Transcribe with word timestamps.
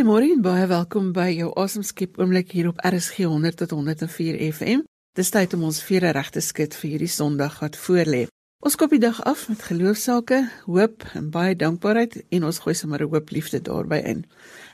Goeiemôre 0.00 0.30
en 0.32 0.40
baie 0.40 0.64
welkom 0.64 1.10
by 1.12 1.26
jou 1.28 1.50
asemskep 1.60 2.14
oomblik 2.16 2.54
hier 2.56 2.70
op 2.70 2.78
RSG 2.88 3.26
100 3.28 3.58
tot 3.60 3.74
104 3.76 4.38
FM. 4.46 4.86
Dis 5.12 5.28
tyd 5.28 5.52
om 5.52 5.66
ons 5.68 5.80
vere 5.84 6.14
reg 6.16 6.30
te 6.32 6.40
skud 6.40 6.72
vir 6.72 6.88
hierdie 6.94 7.08
Sondag 7.12 7.58
wat 7.60 7.76
voorlê. 7.76 8.22
Ons 8.64 8.78
kop 8.80 8.94
die 8.96 9.02
dag 9.02 9.18
af 9.28 9.42
met 9.52 9.66
geloofsake, 9.68 10.38
hoop 10.64 11.04
en 11.20 11.28
baie 11.34 11.52
dankbaarheid 11.52 12.16
en 12.32 12.48
ons 12.48 12.62
gooi 12.64 12.74
sommer 12.74 13.04
'n 13.04 13.10
hoop 13.12 13.28
liefde 13.30 13.60
daarbey 13.60 14.00
in. 14.00 14.24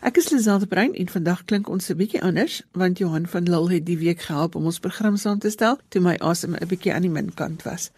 Ek 0.00 0.16
is 0.16 0.30
Liselde 0.30 0.66
Brein 0.66 0.94
en 0.94 1.08
vandag 1.08 1.44
klink 1.44 1.68
ons 1.68 1.90
'n 1.90 1.96
bietjie 1.96 2.22
anders 2.22 2.62
want 2.72 2.98
Johan 2.98 3.26
van 3.26 3.50
Lille 3.50 3.72
het 3.74 3.86
die 3.86 3.98
week 3.98 4.20
gehelp 4.20 4.54
om 4.54 4.64
ons 4.64 4.78
program 4.78 5.16
saam 5.16 5.38
te 5.38 5.50
stel 5.50 5.78
toe 5.88 6.00
my 6.00 6.14
asem 6.20 6.54
'n 6.54 6.68
bietjie 6.68 6.94
aan 6.94 7.02
die 7.02 7.10
min 7.10 7.34
kant 7.34 7.62
was. 7.62 7.90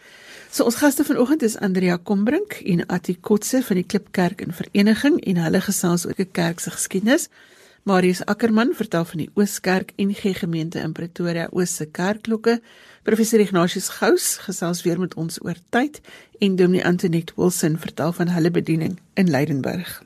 So 0.51 0.65
ons 0.65 0.79
gaste 0.81 1.05
vanoggend 1.05 1.43
is 1.43 1.59
Andrea 1.61 1.99
Kombrink 1.99 2.53
en 2.65 2.87
Atti 2.87 3.19
Kotse 3.21 3.61
van 3.63 3.77
die 3.77 3.85
Klipkerk 3.85 4.41
en 4.41 4.55
Vereniging 4.57 5.21
en 5.29 5.41
hulle 5.45 5.61
gesels 5.61 6.07
oor 6.09 6.17
die 6.17 6.25
kerk 6.25 6.63
se 6.65 6.73
geskiedenis. 6.73 7.29
Marius 7.89 8.25
Ackermann 8.25 8.73
vertel 8.77 9.05
van 9.05 9.23
die 9.23 9.29
Ooskerk 9.37 9.93
en 9.97 10.09
die 10.13 10.35
gemeente 10.35 10.81
in 10.81 10.97
Pretoria 10.97 11.49
Oos 11.53 11.77
se 11.77 11.87
kerkklokke. 11.87 12.59
Professor 13.05 13.41
Ignatius 13.41 13.89
Gous 14.01 14.37
gesels 14.49 14.83
weer 14.83 15.01
met 15.01 15.15
ons 15.15 15.39
oor 15.45 15.57
tyd 15.71 16.01
en 16.41 16.57
Dominee 16.57 16.85
Antoinette 16.85 17.37
Wilson 17.37 17.79
vertel 17.79 18.13
van 18.13 18.33
hulle 18.33 18.51
bediening 18.51 18.99
in 19.15 19.31
Leidenburg. 19.31 20.03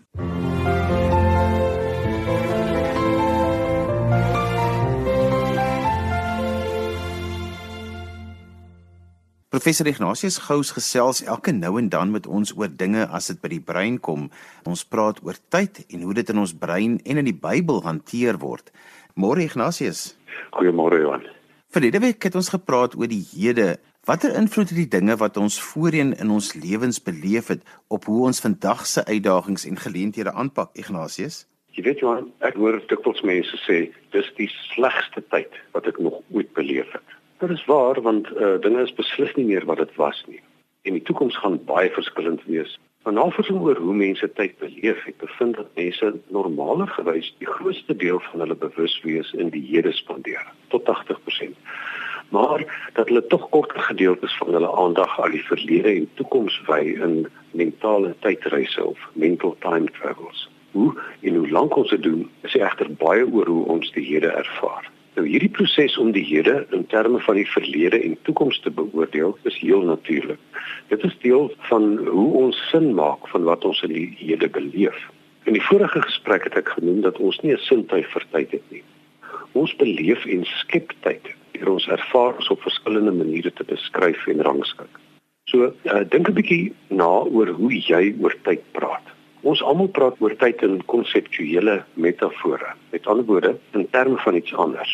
Professor 9.52 9.84
Ignatius 9.86 10.38
Gous 10.40 10.70
gesels 10.72 11.18
elke 11.28 11.52
nou 11.52 11.74
en 11.76 11.90
dan 11.92 12.08
met 12.10 12.24
ons 12.24 12.54
oor 12.56 12.70
dinge 12.72 13.02
as 13.12 13.26
dit 13.28 13.40
by 13.42 13.50
die 13.52 13.60
brein 13.60 13.98
kom. 14.00 14.30
Ons 14.64 14.80
praat 14.88 15.20
oor 15.20 15.36
tyd 15.52 15.82
en 15.92 16.06
hoe 16.06 16.14
dit 16.16 16.32
in 16.32 16.40
ons 16.40 16.54
brein 16.56 16.94
en 17.04 17.20
in 17.20 17.28
die 17.28 17.36
Bybel 17.36 17.82
hanteer 17.84 18.40
word. 18.40 18.72
Môre 19.12 19.44
Ignatius. 19.44 20.14
Goeiemôre 20.56 21.02
Johan. 21.04 21.28
Verlede 21.68 22.00
week 22.00 22.24
het 22.24 22.40
ons 22.40 22.48
gepraat 22.48 22.96
oor 22.96 23.12
die 23.12 23.20
hede. 23.34 23.76
Watter 24.08 24.32
invloed 24.40 24.72
het 24.72 24.80
die 24.86 24.88
dinge 24.96 25.20
wat 25.20 25.36
ons 25.36 25.60
voorheen 25.60 26.16
in 26.16 26.32
ons 26.32 26.54
lewens 26.56 27.04
beleef 27.04 27.52
het 27.52 27.60
op 27.92 28.08
hoe 28.08 28.24
ons 28.32 28.40
vandag 28.40 28.88
se 28.88 29.04
uitdagings 29.04 29.68
en 29.68 29.76
geleenthede 29.76 30.32
aanpak, 30.32 30.72
Ignatius? 30.80 31.42
Jy 31.76 31.90
weet 31.90 32.00
Johan, 32.00 32.32
ek 32.40 32.56
hoor 32.56 32.80
dikwels 32.88 33.20
mense 33.20 33.60
sê 33.68 33.82
dis 34.16 34.36
die 34.40 34.48
slegste 34.72 35.20
tyd 35.28 35.60
wat 35.76 35.92
ek 35.92 36.00
nog 36.00 36.22
ooit 36.32 36.56
beleef 36.56 36.88
het. 36.96 37.20
Dit 37.42 37.50
is 37.50 37.64
waar 37.64 38.00
want 38.02 38.28
uh, 38.30 38.54
dinge 38.60 38.82
is 38.82 38.94
beslis 38.94 39.32
nie 39.34 39.44
meer 39.44 39.64
wat 39.66 39.80
dit 39.82 39.94
was 39.98 40.18
nie. 40.28 40.38
En 40.86 40.94
die 40.94 41.02
toekoms 41.02 41.38
gaan 41.42 41.56
baie 41.66 41.88
verskillend 41.90 42.44
wees. 42.46 42.76
Van 43.02 43.18
navorsing 43.18 43.58
oor 43.60 43.80
hoe 43.82 43.94
mense 43.94 44.28
tyd 44.38 44.54
beleef 44.60 45.00
het, 45.04 45.16
bevind 45.18 45.56
dat 45.58 45.72
mense 45.74 46.12
normaler 46.36 46.86
gewys 46.94 47.32
die 47.42 47.50
grootste 47.50 47.96
deel 48.04 48.22
van 48.28 48.44
hulle 48.44 48.54
bewuswees 48.54 49.32
in 49.32 49.50
die 49.50 49.64
hede 49.72 49.90
spandeer, 49.92 50.46
tot 50.70 50.86
80%. 50.92 51.58
Maar 52.30 52.62
dat 52.94 53.10
hulle 53.10 53.26
tog 53.26 53.48
korter 53.50 53.82
gedeeltes 53.90 54.38
van 54.38 54.54
hulle 54.54 54.72
aandag 54.84 55.18
aan 55.20 55.34
die 55.34 55.44
verlede 55.50 55.96
en 55.96 56.08
toekoms 56.14 56.62
wy 56.70 56.80
in 56.94 57.26
mentale 57.50 58.14
tydreise 58.22 58.86
of 58.86 59.10
mental 59.12 59.58
time 59.66 59.90
travels. 59.98 60.46
Hoe 60.78 60.94
en 61.20 61.42
hoe 61.42 61.50
lank 61.50 61.74
ons 61.74 61.90
dit 61.90 62.02
doen, 62.02 62.28
is 62.46 62.54
egter 62.54 62.94
baie 63.02 63.26
oor 63.26 63.56
hoe 63.56 63.64
ons 63.66 63.90
die 63.98 64.06
hede 64.14 64.30
ervaar. 64.30 64.92
Nou 65.14 65.26
hierdie 65.28 65.50
proses 65.52 65.98
om 66.00 66.12
die 66.14 66.24
hede 66.24 66.62
in 66.72 66.86
terme 66.88 67.18
van 67.20 67.36
die 67.36 67.48
verlede 67.48 67.98
en 68.00 68.14
toekoms 68.24 68.60
te 68.64 68.70
beoordeel 68.72 69.34
is 69.48 69.58
heel 69.60 69.82
natuurlik. 69.84 70.40
Dit 70.88 71.04
is 71.04 71.18
deel 71.20 71.50
van 71.68 71.98
hoe 72.06 72.30
ons 72.44 72.62
sin 72.70 72.94
maak 72.96 73.28
van 73.28 73.44
wat 73.44 73.64
ons 73.68 73.82
in 73.84 73.92
die 73.92 74.08
hede 74.22 74.48
beleef. 74.48 74.96
In 75.44 75.52
die 75.52 75.64
vorige 75.68 76.00
gesprek 76.00 76.48
het 76.48 76.56
ek 76.56 76.72
genoem 76.78 77.02
dat 77.04 77.20
ons 77.20 77.40
nie 77.42 77.52
'n 77.52 77.60
sintuig 77.68 78.08
vir 78.08 78.24
tyd 78.32 78.50
het 78.56 78.66
nie. 78.70 78.82
Ons 79.52 79.76
beleef 79.76 80.24
en 80.24 80.44
skep 80.44 80.92
tyd 81.04 81.34
deur 81.52 81.72
ons 81.72 81.88
ervarings 81.88 82.48
op 82.48 82.62
verskillende 82.62 83.12
maniere 83.12 83.52
te 83.52 83.64
beskryf 83.64 84.26
en 84.26 84.40
rangskik. 84.40 85.00
So, 85.44 85.74
uh, 85.84 86.04
dink 86.08 86.28
'n 86.28 86.34
bietjie 86.34 86.72
na 86.88 87.20
oor 87.28 87.48
hoe 87.48 87.72
jy 87.72 88.14
oor 88.20 88.34
tyd 88.42 88.62
praat. 88.72 89.06
Ons 89.42 89.58
almal 89.66 89.88
praat 89.90 90.20
oor 90.22 90.36
tyd 90.38 90.60
in 90.62 90.76
konseptuele 90.86 91.80
metafore. 91.98 92.76
Met 92.92 93.06
ander 93.10 93.26
woorde, 93.26 93.56
in 93.74 93.88
terme 93.90 94.20
van 94.22 94.38
iets 94.38 94.54
anders. 94.54 94.92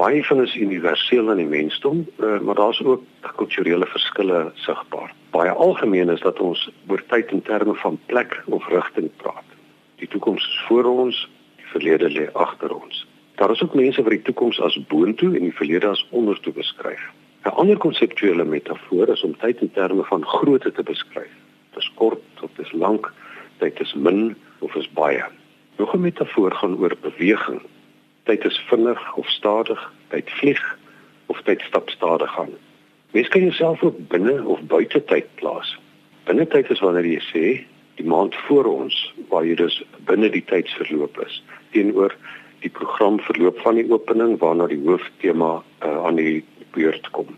Baie 0.00 0.22
van 0.24 0.40
is 0.40 0.54
universeel 0.56 1.28
in 1.34 1.42
die 1.42 1.50
mensdom, 1.50 2.06
uh, 2.16 2.38
maar 2.40 2.56
daar's 2.56 2.80
ook 2.80 3.04
kulturele 3.36 3.84
verskille 3.86 4.52
sigbaar. 4.64 5.12
Baie 5.36 5.52
algemeen 5.52 6.08
is 6.08 6.24
dat 6.24 6.40
ons 6.40 6.64
oor 6.88 7.04
tyd 7.12 7.36
in 7.36 7.42
terme 7.42 7.74
van 7.82 8.00
plek 8.06 8.40
of 8.46 8.68
rigting 8.72 9.10
praat. 9.20 9.44
Die 10.00 10.08
toekoms 10.08 10.48
is 10.48 10.64
voor 10.68 10.88
ons, 10.88 11.20
die 11.60 11.68
verlede 11.76 12.08
lê 12.08 12.30
agter 12.32 12.72
ons. 12.72 13.04
Daar 13.36 13.52
is 13.52 13.60
ook 13.62 13.76
mense 13.76 14.00
wat 14.02 14.16
die 14.16 14.24
toekoms 14.24 14.60
as 14.64 14.80
boontoe 14.88 15.34
en 15.36 15.44
die 15.44 15.56
verlede 15.60 15.92
as 15.92 16.06
ondertoe 16.10 16.56
beskryf. 16.56 17.04
'n 17.44 17.52
Ander 17.60 17.76
konseptuele 17.76 18.44
metafoor 18.44 19.08
is 19.08 19.22
om 19.22 19.36
tyd 19.36 19.60
in 19.60 19.72
terme 19.72 20.04
van 20.04 20.24
grootte 20.24 20.72
te 20.72 20.82
beskryf. 20.82 21.34
Dit 21.70 21.82
is 21.82 21.92
kort 21.94 22.42
of 22.42 22.50
dit 22.56 22.64
is 22.64 22.72
lank 22.72 23.12
tyd 23.60 23.80
is 23.80 23.94
min 23.94 24.36
of 24.64 24.74
is 24.80 24.88
baie. 24.96 25.24
Nog 25.78 25.94
'n 25.94 26.00
metafoor 26.00 26.52
gaan 26.52 26.76
oor 26.78 26.96
beweging. 27.00 27.62
Tyd 28.24 28.44
is 28.44 28.58
vinnig 28.68 29.16
of 29.16 29.28
stadig, 29.28 29.92
tyd 30.08 30.30
vlieg 30.30 30.78
of 31.26 31.42
tyd 31.42 31.60
stap 31.60 31.90
stadig 31.90 32.38
aan. 32.38 32.54
Mens 33.12 33.28
kan 33.28 33.40
jouself 33.40 33.82
ook 33.82 34.08
binne 34.08 34.44
of 34.44 34.60
buite 34.60 35.04
tyd 35.04 35.26
plaas. 35.34 35.78
Binne 36.24 36.46
tyd 36.46 36.70
is 36.70 36.80
wanneer 36.80 37.06
jy 37.06 37.20
sê 37.32 37.66
die 38.00 38.08
maand 38.08 38.34
voor 38.46 38.64
ons 38.64 38.96
waar 39.28 39.44
jy 39.44 39.54
dus 39.60 39.82
binne 40.08 40.30
die 40.30 40.44
tydsverloop 40.44 41.18
is 41.26 41.42
teenoor 41.74 42.14
die 42.64 42.72
program 42.72 43.20
verloop 43.20 43.60
van 43.64 43.80
die 43.80 43.86
opening 43.92 44.38
waarna 44.40 44.68
die 44.70 44.80
hooftema 44.84 45.52
uh, 45.60 46.06
aan 46.06 46.20
die 46.20 46.44
beurt 46.76 47.10
kom 47.16 47.28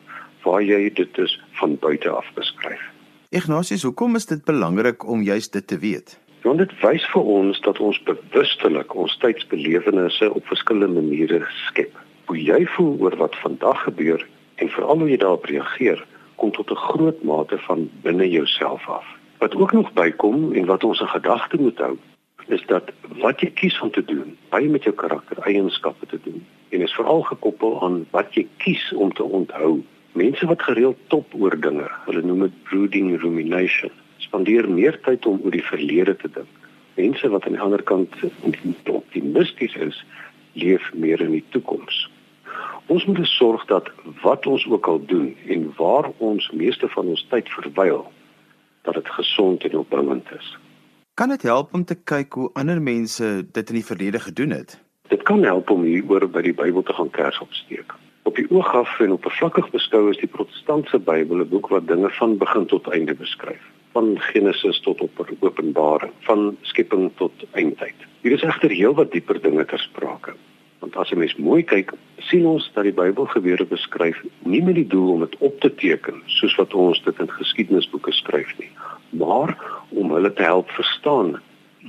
waar 0.42 0.62
jy 0.62 0.90
dit 0.98 1.14
dus 1.14 1.36
van 1.60 1.76
buite 1.78 2.10
af 2.10 2.26
beskryf. 2.34 2.82
Ignatius, 3.32 3.82
hoekom 3.82 4.16
is 4.18 4.26
dit 4.28 4.44
belangrik 4.44 5.06
om 5.08 5.22
juist 5.22 5.52
dit 5.52 5.66
te 5.66 5.78
weet? 5.78 6.18
Want 6.42 6.58
dit 6.60 6.72
wys 6.82 7.04
vir 7.14 7.28
ons 7.34 7.60
dat 7.64 7.78
ons 7.80 8.00
bewustelik 8.04 8.92
ons 8.94 9.14
tydsbelewennisse 9.22 10.28
op 10.36 10.50
verskillende 10.50 11.00
maniere 11.00 11.38
skep. 11.62 11.96
Hoe 12.28 12.36
jy 12.36 12.58
voel 12.74 12.90
oor 13.00 13.16
wat 13.16 13.38
vandag 13.40 13.80
gebeur 13.86 14.26
en 14.60 14.68
veral 14.74 15.00
hoe 15.00 15.08
jy 15.08 15.16
daarop 15.22 15.48
reageer, 15.48 16.04
kom 16.36 16.52
tot 16.52 16.74
'n 16.76 16.82
groot 16.82 17.24
mate 17.24 17.58
van 17.64 17.88
binne 18.02 18.28
jouself 18.28 18.84
af. 18.88 19.06
Wat 19.38 19.56
ook 19.56 19.72
nog 19.72 19.92
bykom 19.92 20.52
en 20.52 20.68
wat 20.68 20.84
ons 20.84 21.00
in 21.00 21.08
gedagte 21.08 21.56
moet 21.56 21.78
hou, 21.78 21.96
is 22.48 22.66
dat 22.66 22.92
wat 23.24 23.40
jy 23.40 23.50
kies 23.50 23.80
om 23.80 23.90
te 23.90 24.04
doen, 24.04 24.36
baie 24.48 24.68
met 24.68 24.84
jou 24.84 24.94
karaktereienskappe 24.94 26.06
te 26.06 26.20
doen 26.24 26.44
en 26.68 26.80
is 26.80 26.92
veral 27.00 27.22
gekoppel 27.22 27.82
aan 27.82 28.06
wat 28.10 28.34
jy 28.34 28.46
kies 28.56 28.92
om 28.92 29.12
te 29.12 29.24
onthou 29.24 29.80
Mense 30.12 30.46
wat 30.46 30.62
gereeld 30.62 30.98
top 31.08 31.34
oor 31.40 31.54
dinge, 31.60 31.86
hulle 32.06 32.22
noem 32.22 32.44
dit 32.44 32.56
brooding 32.68 33.14
rumination, 33.22 33.92
spandeer 34.20 34.68
meer 34.68 34.98
tyd 35.06 35.26
om 35.26 35.40
oor 35.40 35.54
die 35.54 35.64
verlede 35.64 36.16
te 36.20 36.28
dink. 36.34 36.58
Mense 36.98 37.28
wat 37.32 37.46
aan 37.48 37.56
die 37.56 37.62
ander 37.64 37.82
kant 37.88 38.12
optimisties 38.92 39.76
is, 39.80 40.02
leef 40.52 40.90
meer 40.92 41.20
in 41.24 41.32
die 41.38 41.44
toekoms. 41.56 42.04
Ons 42.92 43.06
moet 43.08 43.24
sorg 43.30 43.64
dat 43.70 43.88
wat 44.20 44.46
ons 44.46 44.66
ook 44.68 44.86
al 44.86 45.00
doen 45.06 45.32
en 45.48 45.64
waar 45.78 46.10
ons 46.18 46.50
meeste 46.52 46.88
van 46.92 47.08
ons 47.14 47.24
tyd 47.30 47.48
verwyl, 47.56 48.04
dat 48.84 49.00
dit 49.00 49.08
gesond 49.16 49.64
en 49.64 49.80
opbouend 49.80 50.28
is. 50.36 50.52
Kan 51.14 51.32
dit 51.32 51.42
help 51.42 51.72
om 51.74 51.84
te 51.84 51.96
kyk 51.96 52.32
hoe 52.36 52.50
ander 52.52 52.82
mense 52.82 53.46
dit 53.52 53.68
in 53.68 53.80
die 53.80 53.88
verlede 53.88 54.20
gedoen 54.20 54.50
het? 54.60 54.76
Dit 55.08 55.22
kan 55.22 55.44
help 55.44 55.70
om 55.70 55.82
hier 55.88 56.04
oor 56.08 56.28
by 56.28 56.44
die 56.44 56.56
Bybel 56.56 56.82
te 56.82 56.92
gaan 56.92 57.10
kers 57.10 57.40
opsteek. 57.40 57.96
Op 58.22 58.36
die 58.38 58.50
oog 58.50 58.74
af 58.74 59.00
en 59.00 59.12
oppervlakkig 59.12 59.70
beskou 59.74 60.04
is 60.10 60.18
die 60.20 60.30
protestantse 60.30 60.98
Bybel 60.98 61.40
'n 61.42 61.48
boek 61.48 61.68
wat 61.74 61.88
dinge 61.88 62.10
van 62.18 62.36
begin 62.38 62.66
tot 62.66 62.86
einde 62.88 63.14
beskryf, 63.14 63.62
van 63.92 64.20
Genesis 64.20 64.80
tot 64.80 65.00
op 65.00 65.26
Openbaring, 65.40 66.12
van 66.20 66.56
skepping 66.60 67.10
tot 67.16 67.32
eindtyd. 67.50 67.98
Hier 68.20 68.32
is 68.32 68.42
egter 68.42 68.70
heelwat 68.70 69.12
dieper 69.12 69.42
dinge 69.42 69.64
ter 69.64 69.78
sprake. 69.78 70.34
Want 70.78 70.96
as 70.96 71.10
jy 71.10 71.18
mens 71.18 71.36
mooi 71.36 71.62
kyk, 71.62 71.92
sien 72.18 72.46
ons 72.46 72.70
dat 72.74 72.84
die 72.84 72.92
Bybel 72.92 73.26
gebeure 73.26 73.66
beskryf 73.66 74.22
nie 74.38 74.62
met 74.62 74.74
die 74.74 74.86
doel 74.86 75.12
om 75.12 75.20
dit 75.20 75.36
op 75.38 75.60
te 75.60 75.74
teken 75.74 76.22
soos 76.26 76.56
wat 76.56 76.74
ons 76.74 77.02
dit 77.02 77.18
in 77.18 77.30
geskiedenisboeke 77.30 78.12
skryf 78.12 78.58
nie, 78.58 78.70
maar 79.10 79.58
om 79.88 80.10
hulle 80.12 80.32
te 80.32 80.42
help 80.42 80.70
verstaan 80.70 81.40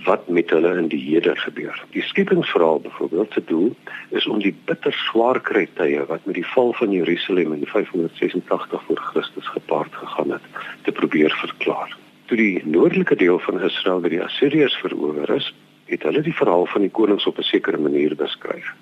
wat 0.02 0.28
met 0.28 0.50
hulle 0.50 0.78
in 0.78 0.88
die 0.88 1.02
hede 1.02 1.36
gebeur. 1.36 1.84
Die 1.94 2.02
skepingsverhaal 2.02 2.80
byvoorbeeld 2.80 3.34
se 3.34 3.44
doel 3.46 3.76
is 4.10 4.28
om 4.28 4.40
die 4.42 4.56
bitter 4.66 4.94
swaar 4.94 5.40
kry 5.42 5.68
tye 5.78 6.06
wat 6.10 6.26
met 6.26 6.36
die 6.36 6.48
val 6.54 6.74
van 6.74 6.92
Jerusalem 6.92 7.54
in 7.54 7.66
586 7.66 8.84
voor 8.88 8.98
Christus 8.98 9.48
gepaard 9.48 9.96
gegaan 9.96 10.32
het, 10.32 10.42
te 10.82 10.92
probeer 10.92 11.32
verklaar. 11.42 11.98
Toe 12.26 12.38
die 12.38 12.66
noordelike 12.66 13.16
deel 13.16 13.40
van 13.40 13.62
Israel 13.62 14.02
deur 14.02 14.16
die 14.18 14.24
Assiriërs 14.24 14.80
verower 14.82 15.30
is, 15.30 15.54
het 15.86 16.04
hulle 16.04 16.22
die 16.26 16.36
verhaal 16.36 16.66
van 16.66 16.82
die 16.82 16.92
konings 16.92 17.28
op 17.30 17.38
'n 17.38 17.50
sekere 17.54 17.78
manier 17.78 18.16
beskryf. 18.16 18.74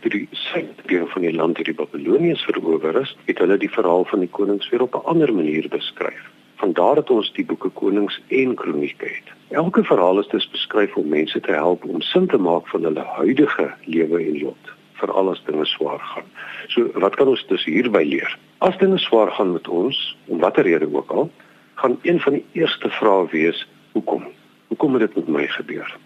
Toe 0.00 0.10
die 0.10 0.28
suidelike 0.30 0.86
deel 0.86 1.06
van 1.06 1.22
die 1.22 1.34
land 1.34 1.56
deur 1.56 1.64
die 1.64 1.80
Babiloniërs 1.82 2.44
verower 2.44 3.00
is, 3.00 3.16
het 3.24 3.38
hulle 3.38 3.56
die 3.58 3.70
verhaal 3.70 4.04
van 4.04 4.20
die 4.20 4.30
konings 4.30 4.68
weer 4.68 4.82
op 4.82 4.94
'n 4.94 5.06
ander 5.06 5.34
manier 5.34 5.68
beskryf 5.68 6.30
Vandaar 6.60 6.94
dat 6.94 7.10
ons 7.10 7.30
die 7.32 7.44
boeke 7.44 7.70
Konings 7.72 8.18
en 8.28 8.54
Kronieke 8.54 9.06
het. 9.08 9.28
Elke 9.48 9.84
verhaal 9.84 10.18
is 10.20 10.26
dus 10.28 10.48
beskryf 10.52 10.96
om 11.00 11.08
mense 11.08 11.40
te 11.40 11.52
help 11.52 11.84
om 11.84 12.00
sin 12.04 12.26
te 12.26 12.36
maak 12.36 12.66
van 12.68 12.84
hulle 12.84 13.04
huidige 13.16 13.70
lewe 13.84 14.18
en 14.24 14.36
lot, 14.42 14.72
veral 15.00 15.30
as 15.32 15.40
dinge 15.46 15.64
swaar 15.64 16.02
gaan. 16.12 16.26
So, 16.68 16.90
wat 17.00 17.16
kan 17.16 17.32
ons 17.32 17.46
dus 17.48 17.64
hierby 17.64 18.02
leer? 18.04 18.36
As 18.58 18.76
dinge 18.82 18.98
swaar 19.00 19.32
gaan 19.32 19.52
met 19.52 19.68
ons, 19.68 20.00
om 20.26 20.44
watter 20.44 20.68
rede 20.68 20.88
ook 20.92 21.10
al, 21.10 21.30
gaan 21.80 21.96
een 22.02 22.20
van 22.20 22.36
die 22.36 22.44
eerste 22.52 22.90
vrae 22.98 23.24
wees: 23.32 23.64
Hoekom? 23.92 24.28
Hoekom 24.68 24.98
het 24.98 25.06
dit 25.06 25.16
met 25.16 25.28
my 25.38 25.46
gebeur? 25.46 25.96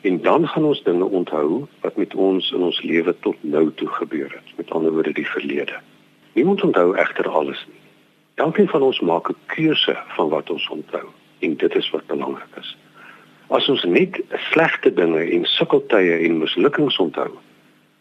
En 0.00 0.22
dan 0.22 0.48
gaan 0.48 0.64
ons 0.64 0.82
dinge 0.82 1.04
onthou 1.04 1.66
wat 1.80 1.96
met 1.96 2.14
ons 2.14 2.52
in 2.56 2.64
ons 2.70 2.80
lewe 2.82 3.14
tot 3.20 3.36
nou 3.40 3.68
toe 3.74 3.88
gebeur 4.00 4.32
het, 4.32 4.56
met 4.56 4.70
ander 4.70 4.92
woorde 4.92 5.12
die 5.12 5.28
verlede. 5.28 5.76
Niemand 6.32 6.64
onthou 6.64 6.96
egter 6.96 7.28
alles 7.28 7.66
nie. 7.68 7.79
Elkeen 8.40 8.68
van 8.68 8.82
ons 8.82 9.00
maak 9.00 9.28
'n 9.28 9.36
keuse 9.46 9.96
van 10.16 10.28
wat 10.28 10.50
ons 10.50 10.68
onthou 10.68 11.06
en 11.38 11.56
dit 11.56 11.74
is 11.74 11.90
wat 11.90 12.06
belangrik 12.06 12.54
is. 12.60 12.76
As 13.48 13.68
ons 13.68 13.84
net 13.84 14.20
slegte 14.50 14.92
dinge 14.94 15.22
en 15.30 15.44
sukkeltye 15.44 16.16
en 16.26 16.38
mislukkings 16.38 16.96
onthou, 16.98 17.30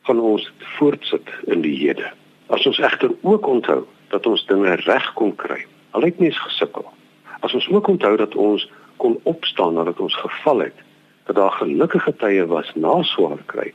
gaan 0.01 0.19
ons 0.19 0.51
voortsit 0.59 1.29
in 1.43 1.61
die 1.61 1.75
hede. 1.77 2.11
As 2.47 2.65
ons 2.65 2.79
egter 2.79 3.11
ook 3.21 3.47
onthou 3.47 3.83
dat 4.07 4.25
ons 4.25 4.45
dinge 4.45 4.75
reg 4.75 5.13
kon 5.13 5.35
kry, 5.35 5.65
al 5.91 6.01
het 6.01 6.19
mens 6.19 6.39
gesukkel. 6.39 6.85
As 7.39 7.53
ons 7.53 7.67
ook 7.69 7.87
onthou 7.87 8.15
dat 8.17 8.35
ons 8.35 8.71
kon 8.97 9.19
opstaan 9.23 9.73
nadat 9.73 9.99
ons 9.99 10.15
geval 10.15 10.59
het, 10.59 10.75
dat 11.25 11.35
daar 11.35 11.51
gelukkige 11.51 12.15
tye 12.15 12.45
was 12.45 12.71
na 12.75 13.01
swaar 13.03 13.43
kry, 13.45 13.73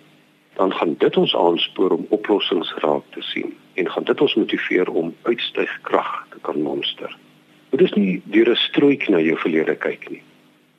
dan 0.55 0.73
gaan 0.73 0.95
dit 0.99 1.17
ons 1.17 1.37
aanspoor 1.37 1.91
om 1.91 2.07
oplossings 2.09 2.75
raak 2.75 3.03
te 3.11 3.23
sien 3.23 3.55
en 3.75 3.91
gaan 3.91 4.05
dit 4.05 4.21
ons 4.21 4.35
motiveer 4.35 4.91
om 4.91 5.15
uitstygkrag 5.23 6.27
te 6.31 6.39
kan 6.41 6.63
monster. 6.63 7.17
Dit 7.71 7.81
is 7.81 7.93
nie 7.93 8.23
deur 8.25 8.51
'n 8.51 8.57
strooik 8.57 9.09
na 9.09 9.21
jou 9.21 9.37
verlede 9.39 9.75
kyk 9.75 10.11
nie. 10.11 10.23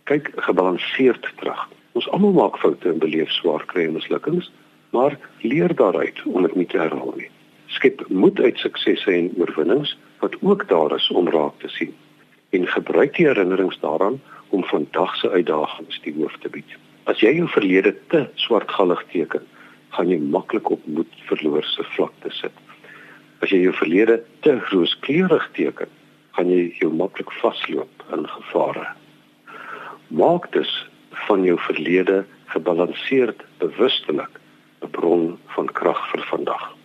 Kyk 0.03 0.31
gebalanseerd 0.35 1.31
terug. 1.37 1.67
Ons 1.91 2.09
almal 2.09 2.31
maak 2.31 2.57
foute 2.57 2.89
en 2.89 2.99
beleef 2.99 3.31
swaar 3.31 3.65
kry 3.65 3.85
en 3.85 3.93
mislukkings, 3.93 4.51
maar 4.89 5.19
leer 5.41 5.75
daaruit 5.75 6.21
om 6.25 6.41
dit 6.41 6.55
nie 6.55 6.65
te 6.65 6.77
herhaal 6.77 7.13
nie. 7.17 7.29
Skep 7.67 8.05
moed 8.07 8.39
uit 8.39 8.57
suksesse 8.57 9.11
en 9.11 9.33
oorwinnings 9.37 9.97
wat 10.19 10.35
ook 10.41 10.67
daar 10.67 10.95
is 10.95 11.09
om 11.09 11.29
raak 11.29 11.59
te 11.59 11.67
sien 11.67 11.93
en 12.49 12.67
gebruik 12.67 13.15
die 13.15 13.25
herinnerings 13.27 13.79
daaraan 13.79 14.21
om 14.49 14.63
vandag 14.63 15.15
se 15.15 15.29
uitdagings 15.29 15.99
die 16.01 16.13
hoof 16.13 16.37
te 16.39 16.49
bied. 16.49 16.77
As 17.03 17.19
jy 17.19 17.35
jou 17.35 17.47
verlede 17.51 17.95
te 18.07 18.27
swartgallig 18.35 19.03
teken, 19.11 19.43
gaan 19.95 20.11
jy 20.11 20.19
maklik 20.19 20.69
op 20.75 20.85
moed 20.85 21.11
verloor 21.29 21.63
se 21.63 21.83
vlakte 21.95 22.31
sit. 22.35 22.53
As 23.43 23.51
jy 23.51 23.61
jou 23.65 23.73
verlede 23.79 24.19
te 24.45 24.57
rooskleurig 24.71 25.45
teken, 25.57 25.91
gaan 26.35 26.51
jy 26.51 26.69
jou 26.81 26.91
maklik 26.93 27.31
vasloop 27.41 28.07
in 28.15 28.27
gevare. 28.27 28.87
Maak 30.11 30.51
dus 30.53 30.71
van 31.27 31.43
jou 31.47 31.57
verlede 31.67 32.23
gebalanseerd 32.53 33.43
bewustelik 33.63 34.39
'n 34.83 34.91
bron 34.91 35.37
van 35.55 35.67
krag 35.71 36.01
vir 36.11 36.23
vandag. 36.31 36.75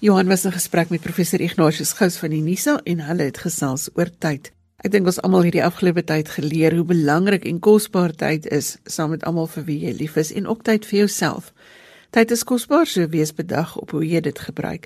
Johan 0.00 0.28
was 0.28 0.44
in 0.44 0.52
gesprek 0.52 0.90
met 0.90 1.00
professor 1.00 1.40
Ignatius 1.40 1.92
Gous 1.92 2.18
van 2.18 2.30
die 2.30 2.42
NISA 2.42 2.80
en 2.84 3.00
hulle 3.00 3.22
het 3.22 3.38
gesels 3.38 3.90
oor 3.94 4.10
tyd. 4.18 4.52
Ek 4.84 4.92
dink 4.92 5.06
ons 5.06 5.20
almal 5.24 5.46
hierdie 5.46 5.64
afgelope 5.64 6.02
tyd 6.04 6.28
geleer 6.28 6.74
hoe 6.76 6.84
belangrik 6.84 7.44
en 7.48 7.60
kosbaar 7.60 8.12
tyd 8.12 8.46
is 8.52 8.74
saam 8.84 9.14
met 9.14 9.22
almal 9.24 9.46
vir 9.46 9.64
wie 9.64 9.78
jy 9.86 9.94
lief 9.96 10.16
is 10.20 10.32
en 10.32 10.46
ook 10.46 10.62
tyd 10.62 10.84
vir 10.86 10.98
jouself. 10.98 11.52
Tyd 12.14 12.30
is 12.30 12.44
kosbaar, 12.46 12.86
so 12.86 13.08
wees 13.10 13.32
bedag 13.34 13.72
op 13.74 13.90
hoe 13.90 14.04
jy 14.06 14.20
dit 14.22 14.38
gebruik. 14.38 14.84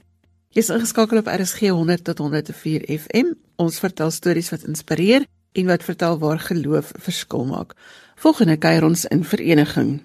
Jy's 0.56 0.70
ingeskakel 0.72 1.20
op 1.20 1.26
RSG 1.28 1.68
100 1.76 2.06
tot 2.06 2.22
104 2.24 2.86
FM. 2.88 3.34
Ons 3.60 3.76
vertel 3.84 4.08
stories 4.16 4.48
wat 4.48 4.64
inspireer 4.64 5.26
en 5.52 5.68
wat 5.68 5.84
vertel 5.84 6.16
waar 6.22 6.40
geloof 6.40 6.94
verskil 6.96 7.44
maak. 7.50 7.74
Volgende 8.16 8.56
kuier 8.56 8.86
ons 8.88 9.04
in 9.12 9.26
vereniging. 9.28 9.98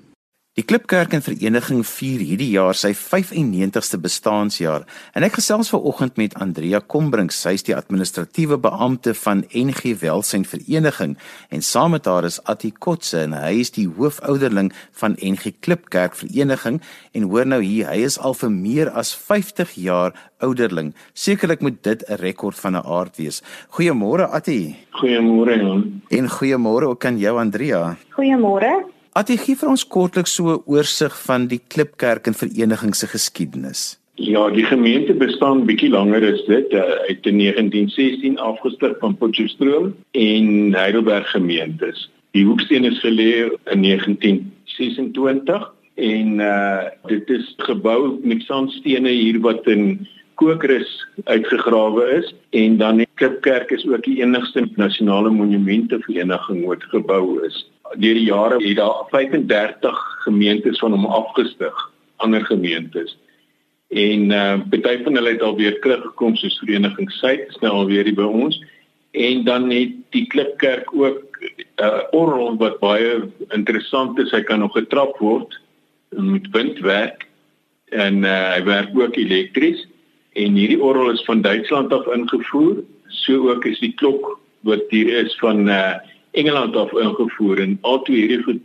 Die 0.53 0.61
Klipkerk 0.61 1.15
en 1.17 1.23
Vereniging 1.25 1.79
vier 1.81 2.19
hierdie 2.21 2.51
jaar 2.53 2.77
sy 2.77 2.91
95ste 2.93 3.97
bestaanjaar 3.97 4.83
en 5.17 5.25
ek 5.25 5.39
gesels 5.39 5.71
vanoggend 5.73 6.21
met 6.21 6.35
Andrea 6.37 6.77
Kombrink, 6.77 7.33
sy 7.33 7.55
is 7.57 7.65
die 7.65 7.73
administratiewe 7.73 8.59
beampte 8.61 9.15
van 9.17 9.41
NG 9.49 9.95
Welsyn 10.03 10.45
Vereniging 10.45 11.17
en 11.49 11.65
saam 11.65 11.97
met 11.97 12.05
haar 12.05 12.29
is 12.29 12.37
Attie 12.45 12.69
Kotse 12.69 13.23
en 13.23 13.33
hy 13.33 13.63
is 13.63 13.73
die 13.73 13.87
hoofouderling 13.97 14.69
van 15.01 15.17
NG 15.17 15.55
Klipkerk 15.65 16.21
Vereniging 16.21 16.83
en 17.17 17.29
hoor 17.33 17.49
nou 17.49 17.63
hier, 17.65 17.89
hy 17.89 18.05
is 18.05 18.21
al 18.21 18.37
vir 18.37 18.53
meer 18.53 18.93
as 18.93 19.09
50 19.17 19.73
jaar 19.81 20.13
ouderling. 20.37 20.93
Sekerlik 21.17 21.65
moet 21.65 21.81
dit 21.81 22.05
'n 22.05 22.21
rekord 22.21 22.61
van 22.61 22.77
'n 22.77 22.85
aard 22.85 23.17
wees. 23.17 23.41
Goeiemôre 23.73 24.29
Attie. 24.29 24.77
Goeiemôre 25.01 25.57
Jan. 25.57 26.01
En 26.09 26.29
goeiemôre 26.29 26.93
ook 26.93 27.05
aan 27.05 27.17
jou 27.17 27.39
Andrea. 27.39 27.97
Goeiemôre. 28.13 28.92
Atie 29.13 29.35
gee 29.37 29.53
vir 29.53 29.69
ons 29.69 29.83
kortliks 29.93 30.31
so 30.37 30.53
'n 30.53 30.63
oorsig 30.65 31.13
van 31.25 31.43
die 31.47 31.59
Klipkerk 31.73 32.25
en 32.27 32.33
Vereniging 32.33 32.95
se 32.95 33.07
geskiedenis. 33.07 33.99
Ja, 34.15 34.49
die 34.49 34.65
gemeente 34.65 35.13
bestaan 35.13 35.65
bietjie 35.65 35.89
langer 35.89 36.23
as 36.33 36.41
dit. 36.47 36.73
Uh, 36.73 36.81
uit 37.09 37.25
in 37.29 37.37
1916 37.37 38.39
afgestig 38.39 38.97
van 38.99 39.17
Potchefstroom 39.17 39.93
en 40.11 40.73
Heidelberg 40.73 41.29
gemeentes. 41.29 42.09
Die 42.31 42.45
hoeksteen 42.45 42.85
is 42.85 42.99
gelê 43.05 43.53
in 43.73 43.81
1926 43.85 45.69
en 45.95 46.39
uh 46.39 46.89
dit 47.05 47.29
is 47.29 47.53
gebou 47.57 48.17
met 48.23 48.41
sandstene 48.41 49.09
hier 49.09 49.39
wat 49.41 49.67
in 49.67 50.07
Kokerus 50.41 50.89
uitgegrawe 51.29 52.09
is 52.17 52.33
en 52.49 52.77
dan 52.77 52.97
die 52.97 53.09
Klipkerk 53.21 53.69
is 53.69 53.85
ook 53.85 54.03
die 54.03 54.23
enigste 54.23 54.65
nasionale 54.75 55.29
monumente 55.29 55.99
vereniging 55.99 56.65
wat 56.65 56.83
gebou 56.89 57.45
is 57.45 57.61
deur 57.95 58.17
die 58.17 58.29
jare 58.29 58.59
het 58.61 58.77
daar 58.77 59.05
35 59.09 59.99
gemeentes 60.23 60.79
van 60.79 60.91
hom 60.91 61.05
afgestig, 61.05 61.91
ander 62.23 62.45
gemeentes. 62.45 63.17
En 63.93 64.31
uh 64.31 64.61
party 64.69 65.03
van 65.03 65.15
hulle 65.15 65.35
het 65.35 65.41
al 65.41 65.55
weer 65.55 65.79
teruggekom 65.81 66.35
soos 66.35 66.57
Vereniging 66.59 67.11
Suid, 67.11 67.47
is 67.49 67.59
nou 67.61 67.73
al 67.73 67.85
weer 67.85 68.09
by 68.15 68.25
ons. 68.25 68.57
En 69.11 69.43
dan 69.43 69.69
het 69.69 69.93
die 70.15 70.25
Klipkerk 70.27 70.89
ook 70.93 71.37
'n 71.43 71.83
uh, 71.83 72.01
orgel 72.11 72.57
wat 72.57 72.79
baie 72.79 73.29
interessant 73.49 74.19
is. 74.19 74.31
Hy 74.31 74.41
kan 74.41 74.59
nog 74.59 74.73
getrap 74.73 75.17
word 75.17 75.59
met 76.09 76.47
windwerk 76.51 77.27
en 77.89 78.23
uh, 78.23 78.53
hy 78.53 78.63
werk 78.63 78.89
ook 78.97 79.15
elektries. 79.15 79.87
En 80.33 80.53
hierdie 80.53 80.81
orgel 80.81 81.11
is 81.11 81.25
van 81.25 81.41
Duitsland 81.41 81.93
af 81.93 82.07
ingevoer. 82.07 82.83
So 83.07 83.49
ook 83.51 83.65
is 83.65 83.79
die 83.79 83.93
klok 83.93 84.39
wat 84.59 84.81
hier 84.89 85.25
is 85.25 85.35
van 85.37 85.67
uh 85.69 85.93
Engeland 86.33 86.75
af 86.75 86.91
ingevoer 86.97 87.59
en 87.61 87.77
al 87.81 88.01
twee 88.01 88.25
hierdie 88.25 88.43
goed 88.43 88.61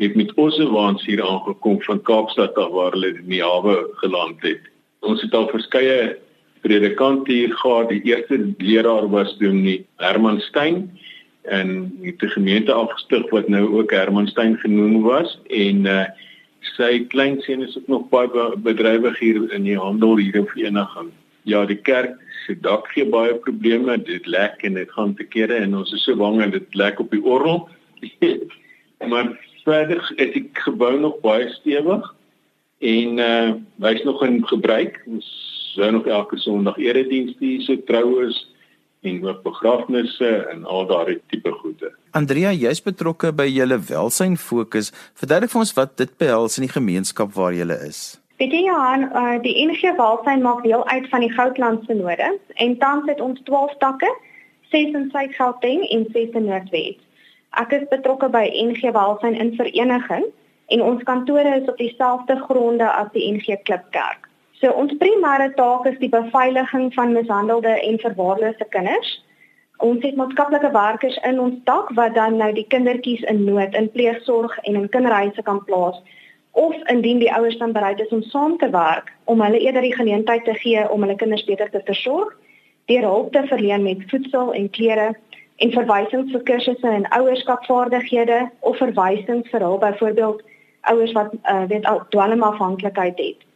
het 0.00 0.14
met 0.16 0.32
Ossewaans 0.40 1.04
hier 1.04 1.20
aangekom 1.20 1.82
van 1.82 2.02
Kaapstad 2.02 2.56
af 2.56 2.70
waar 2.72 2.94
hulle 2.96 3.12
in 3.18 3.28
die 3.28 3.42
hawe 3.44 3.74
geland 4.00 4.40
het. 4.40 4.60
Ons 5.04 5.20
het 5.22 5.34
al 5.36 5.48
verskeie 5.52 6.16
predikante 6.64 7.32
hier 7.32 7.52
gehad. 7.52 7.88
Die 7.88 8.02
eerste 8.08 8.54
leraar 8.58 9.08
was 9.12 9.36
Dominee 9.38 9.84
Herman 10.00 10.40
Stein 10.40 10.98
en 11.42 11.92
die 12.00 12.16
gemeente 12.32 12.72
afgestig 12.72 13.28
wat 13.30 13.48
nou 13.48 13.66
ook 13.78 13.92
Herman 13.92 14.28
Stein 14.28 14.56
genoem 14.56 15.02
was 15.02 15.36
en 15.48 15.84
uh, 15.84 16.04
sy 16.76 17.04
kleinseun 17.12 17.62
is 17.64 17.76
ook 17.76 17.88
nog 17.88 18.08
baie 18.08 18.56
bedrywig 18.64 19.18
hier 19.18 19.52
in 19.52 19.68
die 19.68 19.78
handel 19.78 20.16
hier 20.16 20.34
in 20.34 20.46
vereniging. 20.46 21.12
Ja, 21.50 21.64
die 21.66 21.80
kerk 21.82 22.16
se 22.44 22.54
dak 22.62 22.88
gee 22.94 23.08
baie 23.10 23.34
probleme, 23.44 23.96
dit 23.98 24.26
lek 24.30 24.62
en 24.66 24.78
dit 24.78 24.90
gaan 24.96 25.14
te 25.18 25.26
kere 25.26 25.58
en 25.64 25.76
ons 25.80 25.92
is 25.96 26.04
so 26.06 26.16
bang 26.18 26.38
dat 26.44 26.56
dit 26.58 26.78
lek 26.78 27.00
op 27.02 27.10
die 27.14 27.22
orgel. 27.22 27.66
maar 29.10 29.32
verder 29.64 30.00
is 30.16 30.32
die 30.34 30.46
gebou 30.64 30.94
nog 31.00 31.18
baie 31.24 31.48
stewig 31.58 32.06
en 32.80 33.18
uh 33.18 33.50
hy's 33.84 34.04
nog 34.04 34.22
in 34.24 34.40
gebruik. 34.46 35.02
Ons 35.06 35.26
sou 35.74 35.90
nog 35.92 36.06
elke 36.06 36.38
Sondag 36.40 36.78
eredienste 36.78 37.44
hier 37.44 37.66
so 37.66 37.76
trou 37.88 38.22
is 38.26 38.38
en 39.02 39.22
ook 39.24 39.42
begrafnisse 39.42 40.28
en 40.52 40.64
al 40.64 40.86
daardie 40.86 41.20
tipe 41.32 41.52
goede. 41.62 41.92
Andrea, 42.12 42.52
jy's 42.52 42.82
betrokke 42.84 43.32
by 43.32 43.46
julle 43.48 43.78
welsyn 43.88 44.36
fokus. 44.36 44.90
Verduidelik 45.16 45.52
vir 45.54 45.62
ons 45.62 45.76
wat 45.78 45.96
dit 46.00 46.16
behels 46.20 46.58
in 46.60 46.66
die 46.68 46.74
gemeenskap 46.74 47.32
waar 47.36 47.56
jy 47.56 47.68
is. 47.80 48.19
Weet 48.40 48.54
jy 48.56 48.60
Johan, 48.64 49.02
uh, 49.12 49.36
die 49.44 49.52
NG 49.60 49.90
Welsyn 49.98 50.40
maak 50.40 50.62
deel 50.64 50.80
uit 50.88 51.08
van 51.12 51.20
die 51.20 51.32
Goudland 51.32 51.82
Synode 51.84 52.38
en 52.64 52.76
tans 52.80 53.04
het 53.04 53.18
ons 53.20 53.40
12 53.44 53.74
takke, 53.82 54.08
6 54.72 54.94
in 54.96 55.08
Suid-Gauteng 55.12 55.82
en 55.92 56.06
6 56.14 56.38
in 56.38 56.46
Noordwes. 56.48 56.96
Ek 57.60 57.74
is 57.76 57.84
betrokke 57.90 58.30
by 58.32 58.46
NG 58.62 58.94
Welsyn 58.96 59.36
in 59.36 59.50
vereniging 59.58 60.24
en 60.72 60.84
ons 60.86 61.02
kantore 61.04 61.52
is 61.58 61.68
op 61.68 61.76
dieselfde 61.76 62.38
gronde 62.46 62.86
as 62.88 63.10
die 63.12 63.26
NG 63.28 63.58
Klipkerk. 63.68 64.24
So 64.56 64.72
ons 64.72 64.94
primêre 65.02 65.50
taak 65.58 65.90
is 65.92 65.98
die 66.00 66.08
beveiliging 66.14 66.88
van 66.96 67.12
mishandelde 67.12 67.74
en 67.76 68.00
verwaarloosde 68.06 68.70
kinders. 68.72 69.10
Ons 69.84 70.00
het 70.08 70.16
maatskaplike 70.16 70.72
werkers 70.72 71.20
in 71.28 71.44
ons 71.44 71.60
tak 71.68 71.92
wat 72.00 72.16
dan 72.16 72.40
nou 72.40 72.48
die 72.56 72.64
kindertjies 72.72 73.20
in 73.34 73.44
nood 73.44 73.76
in 73.76 73.92
pleegsorg 73.92 74.56
en 74.64 74.80
in 74.80 74.88
kinderhuise 74.96 75.44
kan 75.44 75.60
plaas 75.68 76.00
of 76.50 76.74
indien 76.90 77.18
die 77.18 77.32
ouers 77.32 77.58
dan 77.58 77.72
bereid 77.72 78.00
is 78.00 78.08
om 78.08 78.22
saam 78.22 78.56
te 78.58 78.70
werk 78.70 79.12
om 79.24 79.40
hulle 79.40 79.58
eerder 79.58 79.82
die 79.82 79.94
geleentheid 79.94 80.44
te 80.44 80.54
gee 80.54 80.90
om 80.90 81.02
hulle 81.02 81.16
kinders 81.16 81.44
beter 81.44 81.70
te 81.70 81.80
versorg, 81.84 82.36
deur 82.90 83.02
hulp 83.02 83.32
te 83.32 83.42
verleen 83.46 83.82
met 83.82 84.06
voedsel 84.10 84.54
en 84.54 84.70
klere 84.70 85.14
en 85.56 85.72
verwysings 85.72 86.32
vir 86.32 86.42
kursusse 86.48 86.94
in 86.96 87.06
ouerskapvaardighede 87.16 88.40
of 88.60 88.80
verwysings 88.80 89.50
vir 89.52 89.64
hul 89.66 89.78
byvoorbeeld 89.78 90.42
ouers 90.90 91.12
wat 91.12 91.34
uh, 91.44 91.64
weet 91.68 91.88
dwelmafhanklikheid 92.08 93.18
het. 93.18 93.48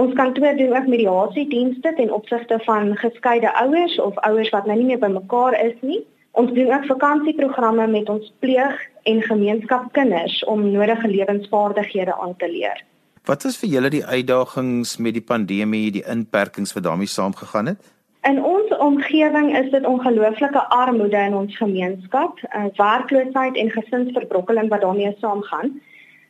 Ons 0.00 0.14
kantoor 0.14 0.56
doen 0.56 0.76
ook 0.76 0.86
mediasiedienste 0.86 1.92
ten 1.94 2.12
opsigte 2.12 2.58
van 2.64 2.96
geskeide 2.96 3.52
ouers 3.60 3.98
of 4.00 4.16
ouers 4.16 4.50
wat 4.54 4.66
nou 4.66 4.78
nie 4.78 4.86
meer 4.92 5.02
bymekaar 5.02 5.58
is 5.60 5.76
nie. 5.80 6.00
Ons 6.32 6.52
doen 6.52 6.72
ook 6.72 6.86
vakansieprogramme 6.86 7.86
met 7.86 8.08
ons 8.08 8.32
pleeg- 8.38 8.88
en 9.02 9.22
gemeenskapskinders 9.22 10.44
om 10.44 10.70
nodige 10.70 11.08
lewensvaardighede 11.08 12.14
aan 12.14 12.36
te 12.36 12.50
leer. 12.50 12.84
Wat 13.24 13.42
was 13.42 13.58
vir 13.58 13.68
julle 13.68 13.90
die 13.90 14.04
uitdagings 14.04 14.96
met 14.96 15.14
die 15.14 15.24
pandemie, 15.24 15.90
die 15.90 16.04
inperkings 16.06 16.72
wat 16.72 16.82
daarmee 16.82 17.06
saamgegaan 17.06 17.66
het? 17.66 17.92
In 18.22 18.42
ons 18.44 18.76
omgewing 18.76 19.56
is 19.56 19.70
dit 19.70 19.86
ongelooflike 19.86 20.68
armoede 20.68 21.16
in 21.16 21.34
ons 21.34 21.56
gemeenskap, 21.56 22.40
uh, 22.44 22.64
werkloosheid 22.76 23.56
en 23.56 23.70
gesinsverbrokkeling 23.70 24.68
wat 24.68 24.80
daarmee 24.80 25.16
saamgaan. 25.20 25.80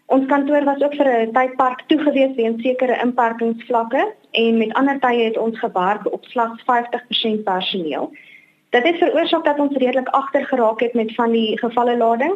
Ons 0.06 0.26
kantoor 0.26 0.64
was 0.64 0.82
ook 0.82 0.94
vir 0.94 1.08
'n 1.08 1.32
tydpark 1.32 1.82
toegewees 1.86 2.34
weens 2.36 2.62
sekere 2.62 3.00
inperkingsvlakke 3.02 4.12
en 4.30 4.58
met 4.58 4.72
ander 4.72 4.98
tye 4.98 5.24
het 5.24 5.38
ons 5.38 5.58
gewerk 5.58 6.12
op 6.12 6.24
slegs 6.24 6.62
50% 6.62 7.44
personeel. 7.44 8.10
Dit 8.70 8.86
het 8.86 8.98
veroorsaak 8.98 9.44
dat 9.44 9.58
ons 9.58 9.76
redelik 9.76 10.08
agter 10.08 10.46
geraak 10.46 10.80
het 10.80 10.94
met 10.94 11.14
van 11.14 11.32
die 11.32 11.58
gevalle 11.58 11.96
lading 11.96 12.34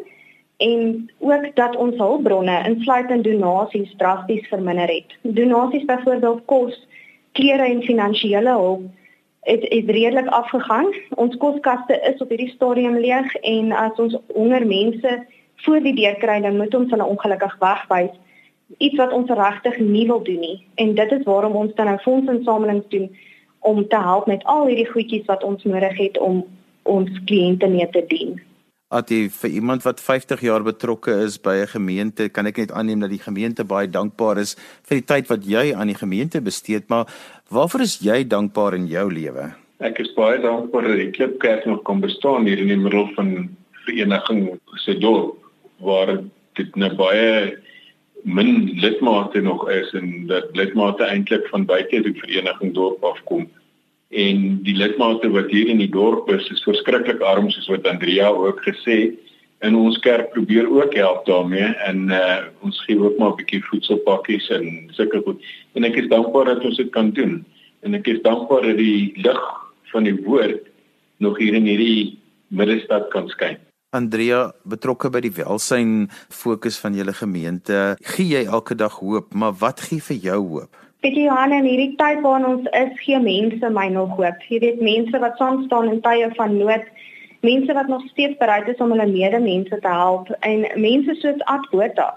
en 0.56 1.10
ook 1.18 1.54
dat 1.54 1.76
ons 1.76 1.96
hulpbronne 1.96 2.62
insluitend 2.66 3.24
donasies 3.24 3.94
drasties 3.96 4.48
verminder 4.48 4.88
het. 4.88 5.16
Donasies 5.22 5.84
byvoorbeeld 5.84 6.42
kos, 6.44 6.86
klere 7.32 7.62
en 7.62 7.82
finansiële 7.82 8.50
hulp 8.50 8.82
het 9.44 9.62
het 9.68 9.90
redelik 9.90 10.26
afgegaan. 10.26 10.94
Ons 11.10 11.36
koskaste 11.36 12.00
is 12.12 12.20
op 12.20 12.28
hierdie 12.28 12.50
stadium 12.54 12.96
leeg 12.98 13.34
en 13.34 13.72
as 13.72 13.98
ons 14.00 14.16
honger 14.32 14.66
mense 14.66 15.26
voor 15.56 15.80
die 15.80 15.94
deur 15.94 16.16
kry 16.20 16.40
dan 16.40 16.56
moet 16.56 16.74
ons 16.74 16.90
hulle 16.90 17.06
ongelukkig 17.06 17.56
wegwys 17.60 18.14
iets 18.78 18.96
wat 18.96 19.12
ons 19.12 19.30
regtig 19.30 19.78
nie 19.78 20.06
wil 20.06 20.22
doen 20.24 20.40
nie 20.40 20.56
en 20.74 20.94
dit 20.94 21.12
is 21.12 21.24
waarom 21.28 21.56
ons 21.56 21.74
dan 21.74 21.90
nou 21.90 21.98
fondsinsamelings 22.02 22.88
doen 22.88 23.10
om 23.64 23.84
te 23.88 24.00
help 24.00 24.26
met 24.30 24.44
al 24.44 24.66
hierdie 24.68 24.88
goedjies 24.90 25.28
wat 25.30 25.44
ons 25.44 25.64
nodig 25.64 25.96
het 25.98 26.18
om 26.20 26.42
ons 26.82 27.08
kliënte 27.28 27.68
mee 27.72 27.88
te 27.92 28.04
dien. 28.08 28.36
Atie 28.94 29.30
vir 29.32 29.50
iemand 29.58 29.82
wat 29.82 30.02
50 30.04 30.42
jaar 30.44 30.62
betrokke 30.62 31.14
is 31.24 31.38
by 31.40 31.54
'n 31.64 31.72
gemeente, 31.72 32.28
kan 32.28 32.46
ek 32.46 32.56
net 32.56 32.72
aanneem 32.72 33.00
dat 33.00 33.10
die 33.10 33.24
gemeente 33.24 33.64
baie 33.64 33.88
dankbaar 33.88 34.38
is 34.38 34.54
vir 34.84 35.00
die 35.00 35.08
tyd 35.12 35.26
wat 35.28 35.46
jy 35.46 35.74
aan 35.74 35.88
die 35.88 35.98
gemeente 35.98 36.40
bestee 36.40 36.76
het, 36.76 36.88
maar 36.88 37.06
waarvoor 37.48 37.80
is 37.80 37.98
jy 37.98 38.24
dankbaar 38.24 38.74
in 38.74 38.86
jou 38.86 39.12
lewe? 39.12 39.54
Ek 39.80 39.98
is 39.98 40.14
baie 40.14 40.38
dankbaar 40.38 40.82
dat 40.82 40.96
die 40.96 41.10
Klipkerk 41.10 41.66
nog 41.66 41.82
kon 41.82 42.00
bestaan 42.00 42.46
hier 42.46 42.58
in 42.58 42.68
die 42.68 42.76
middel 42.76 43.08
van 43.16 43.48
vereniging 43.86 44.60
se 44.76 44.98
dorp 44.98 45.36
waar 45.80 46.20
dit 46.52 46.76
nou 46.76 46.94
baie 46.94 47.58
min 48.24 48.70
lidmate 48.80 49.40
nog 49.40 49.70
is 49.70 49.92
en 49.92 50.26
dat 50.26 50.48
lidmate 50.52 51.04
eintlik 51.04 51.46
van 51.48 51.64
buite 51.64 52.00
die 52.02 52.14
vereniging 52.16 52.72
dorp 52.74 53.04
afkom. 53.04 53.44
En 54.08 54.62
die 54.64 54.76
lidmate 54.76 55.28
wat 55.30 55.50
hier 55.50 55.68
in 55.68 55.82
die 55.82 55.90
dorp 55.92 56.30
is 56.32 56.48
is 56.48 56.64
verskriklik 56.64 57.20
arm 57.20 57.50
soos 57.50 57.68
wat 57.68 57.86
Andrea 57.86 58.28
ook 58.28 58.62
gesê 58.64 59.12
en 59.58 59.76
ons 59.76 59.98
kerk 59.98 60.30
probeer 60.32 60.70
ook 60.70 60.94
help 60.94 61.26
daarmee 61.26 61.68
en 61.88 62.08
uh, 62.12 62.48
ons 62.60 62.80
gee 62.84 62.98
ook 63.00 63.18
maar 63.18 63.32
'n 63.32 63.36
bietjie 63.42 63.64
voedselpakkies 63.64 64.48
en 64.48 64.88
sulke 64.96 65.20
goed. 65.24 65.44
En 65.74 65.84
ek 65.84 65.96
is 65.96 66.08
dankbaar 66.08 66.44
dat 66.44 66.64
ons 66.64 66.76
dit 66.76 66.90
kan 66.90 67.10
doen. 67.10 67.44
En 67.80 67.94
ek 67.94 68.06
is 68.06 68.22
dankbaar 68.22 68.62
dat 68.62 68.76
die 68.76 69.12
lig 69.16 69.42
van 69.92 70.04
die 70.04 70.16
woord 70.24 70.64
nog 71.16 71.38
hier 71.38 71.54
in 71.54 71.66
hierdie 71.68 72.18
middestad 72.48 73.08
kan 73.08 73.28
skyn 73.28 73.60
Andrea 73.94 74.48
betrokke 74.66 75.10
by 75.14 75.20
die 75.22 75.32
welsyn 75.36 76.08
fokus 76.32 76.80
van 76.82 76.96
julle 76.98 77.14
gemeente. 77.14 77.94
Gee 78.14 78.34
jy 78.34 78.42
elke 78.44 78.74
dag 78.74 78.98
hoop, 78.98 79.30
maar 79.34 79.54
wat 79.60 79.84
gee 79.86 80.02
vir 80.02 80.18
jou 80.28 80.40
hoop? 80.54 80.80
Ek 81.04 81.14
Johan 81.20 81.52
in 81.52 81.68
hierdie 81.68 81.94
tyd 82.00 82.22
waarin 82.24 82.48
ons 82.48 82.68
is, 82.72 82.92
gee 83.04 83.20
mense 83.20 83.70
my 83.76 83.86
nog 83.92 84.16
hoop. 84.18 84.42
Jy 84.48 84.60
weet 84.64 84.82
mense 84.82 85.20
wat 85.22 85.38
saam 85.38 85.62
staan 85.66 85.92
in 85.92 86.02
tye 86.02 86.30
van 86.38 86.56
nood, 86.58 86.90
mense 87.44 87.76
wat 87.76 87.92
nog 87.92 88.02
steeds 88.10 88.38
bereid 88.40 88.68
is 88.72 88.80
om 88.80 88.94
hulle 88.94 89.06
medemense 89.10 89.78
te 89.80 89.94
help 90.00 90.32
en 90.48 90.66
mense 90.80 91.16
soos 91.20 91.46
Adbota 91.54 92.14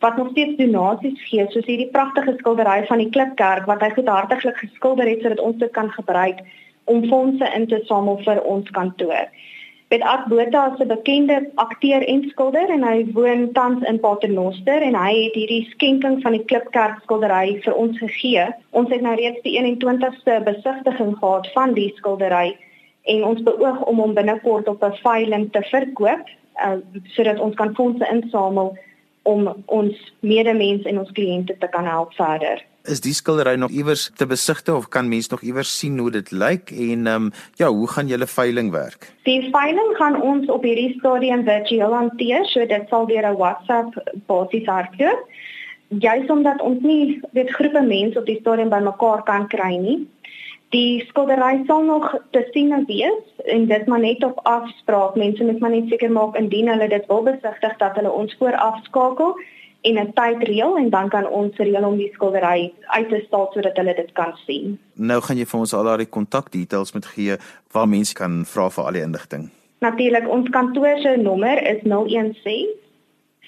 wat 0.00 0.16
nog 0.16 0.30
steeds 0.32 0.56
donasies 0.56 1.20
gee, 1.28 1.44
soos 1.52 1.66
hierdie 1.68 1.90
pragtige 1.92 2.32
skildery 2.38 2.86
van 2.88 3.02
die 3.02 3.10
Klipkerk 3.12 3.66
wat 3.68 3.82
hy 3.84 3.90
goedhartiglik 3.92 4.56
geskilder 4.56 5.10
het 5.10 5.20
sodat 5.20 5.42
ons 5.44 5.58
dit 5.60 5.72
kan 5.76 5.90
gebruik 5.92 6.40
om 6.88 7.04
fondse 7.10 7.50
in 7.56 7.66
te 7.68 7.82
samel 7.84 8.16
vir 8.24 8.40
ons 8.48 8.70
kantoor. 8.76 9.28
Piet 9.90 10.02
Art 10.02 10.28
Botha 10.28 10.60
is 10.72 10.80
'n 10.80 10.88
bekende 10.88 11.36
akteur 11.54 12.02
en 12.12 12.20
skilder 12.30 12.68
en 12.74 12.82
hy 12.88 12.98
woon 13.14 13.40
tans 13.52 13.82
in 13.90 13.98
Paternoster 14.04 14.84
en 14.88 14.94
hy 14.94 15.14
het 15.14 15.34
hierdie 15.34 15.64
skenking 15.70 16.20
van 16.22 16.36
die 16.36 16.44
Klipkerk 16.52 17.00
skildery 17.02 17.58
vir 17.64 17.74
ons 17.74 17.98
gegee. 17.98 18.44
Ons 18.70 18.92
het 18.94 19.02
nou 19.02 19.16
reeds 19.18 19.42
die 19.42 19.56
21ste 19.58 20.36
besigtiging 20.46 21.16
gehad 21.16 21.50
van 21.56 21.74
die 21.74 21.88
skildery 21.96 22.54
en 23.14 23.24
ons 23.32 23.42
beoog 23.42 23.82
om 23.90 23.98
hom 24.04 24.14
binnekort 24.14 24.68
op 24.68 24.84
'n 24.84 25.00
veiling 25.02 25.50
te 25.52 25.62
verkoop 25.72 26.24
uh, 26.66 26.78
sodat 27.16 27.40
ons 27.40 27.56
kan 27.56 27.74
fondse 27.74 28.06
insamel 28.14 28.76
om 29.22 29.54
ons 29.66 30.14
medemens 30.20 30.86
en 30.86 30.98
ons 30.98 31.12
kliënte 31.18 31.58
te 31.58 31.68
kan 31.68 31.84
help 31.84 32.14
verder 32.14 32.62
is 32.90 33.00
die 33.00 33.14
skildery 33.14 33.54
nog 33.56 33.70
iewers 33.70 34.10
te 34.16 34.26
besigtig 34.26 34.74
of 34.74 34.88
kan 34.88 35.08
mense 35.08 35.30
nog 35.30 35.42
iewers 35.42 35.70
sien 35.78 35.98
hoe 35.98 36.10
dit 36.10 36.30
lyk 36.30 36.70
en 36.70 37.06
ehm 37.06 37.26
um, 37.28 37.30
ja, 37.60 37.68
hoe 37.68 37.88
gaan 37.88 38.06
julle 38.06 38.26
veiling 38.26 38.70
werk? 38.70 39.12
Die 39.24 39.50
veiling 39.52 39.96
gaan 39.98 40.20
ons 40.22 40.48
op 40.50 40.62
hierdie 40.62 40.94
stadium 40.98 41.44
virtueel 41.44 41.94
hanteer, 41.94 42.46
so 42.46 42.66
dit 42.66 42.88
sal 42.88 43.06
deur 43.06 43.26
'n 43.30 43.36
WhatsApp 43.36 43.94
basis 44.26 44.66
hardloop. 44.66 45.26
Juist 45.88 46.30
omdat 46.30 46.60
ons 46.60 46.82
nie 46.82 47.20
dit 47.32 47.50
groepe 47.50 47.82
mense 47.82 48.18
op 48.18 48.26
die 48.26 48.40
stadium 48.40 48.68
bymekaar 48.70 49.22
kan 49.22 49.48
kry 49.48 49.76
nie. 49.76 50.06
Die 50.70 51.04
skildery 51.08 51.64
sal 51.66 51.82
nog 51.82 52.12
te 52.30 52.44
sien 52.52 52.84
wees 52.86 53.22
en 53.44 53.66
dit 53.66 53.86
maar 53.86 54.00
net 54.00 54.24
op 54.24 54.38
afspraak. 54.42 55.16
Mense 55.16 55.44
moet 55.44 55.58
maar 55.58 55.70
net 55.70 55.88
seker 55.88 56.10
maak 56.10 56.36
indien 56.36 56.68
hulle 56.68 56.88
dit 56.88 57.06
wil 57.06 57.22
besigtig 57.22 57.76
dat 57.78 57.96
hulle 57.98 58.12
ons 58.12 58.36
vooraf 58.38 58.78
skakel 58.84 59.34
en 59.82 59.98
'n 59.98 60.12
tyd 60.12 60.42
reël 60.48 60.76
en 60.76 60.90
dan 60.90 61.08
kan 61.08 61.28
ons 61.28 61.56
reël 61.56 61.84
om 61.84 61.96
die 61.96 62.10
skildery 62.12 62.72
uit 62.86 63.08
te 63.08 63.22
stal 63.26 63.50
sodat 63.52 63.76
hulle 63.76 63.94
dit 63.94 64.12
kan 64.12 64.32
sien. 64.46 64.78
Nou 64.94 65.20
gaan 65.20 65.36
jy 65.36 65.46
vir 65.46 65.60
ons 65.60 65.74
al 65.74 65.84
daai 65.84 66.06
kontakdetails 66.06 66.92
met 66.92 67.06
gee 67.06 67.36
waar 67.72 67.88
mense 67.88 68.14
kan 68.14 68.44
vra 68.44 68.70
vir 68.70 68.84
al 68.84 68.92
die 68.92 69.02
inligting. 69.02 69.50
Natuurlik, 69.80 70.28
ons 70.28 70.48
kantoor 70.48 70.98
se 71.00 71.16
nommer 71.16 71.62
is 71.66 71.80
016 71.82 72.68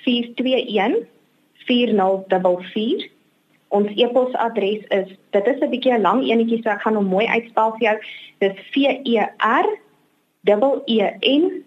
421 0.05 0.97
4044. 1.67 3.11
Ons 3.69 3.89
e-posadres 3.97 4.85
is 4.89 5.09
dit 5.31 5.47
is 5.47 5.61
'n 5.61 5.71
bietjie 5.71 5.93
'n 5.93 6.01
lang 6.01 6.23
enetjie 6.25 6.63
so 6.63 6.71
ek 6.71 6.81
gaan 6.81 6.95
hom 6.95 7.07
mooi 7.07 7.27
uitspel 7.27 7.71
vir 7.79 7.81
jou. 7.89 7.97
Dis 8.39 8.57
V 8.73 8.75
E 9.05 9.19
R 9.39 9.67
E 10.87 11.01
N 11.21 11.65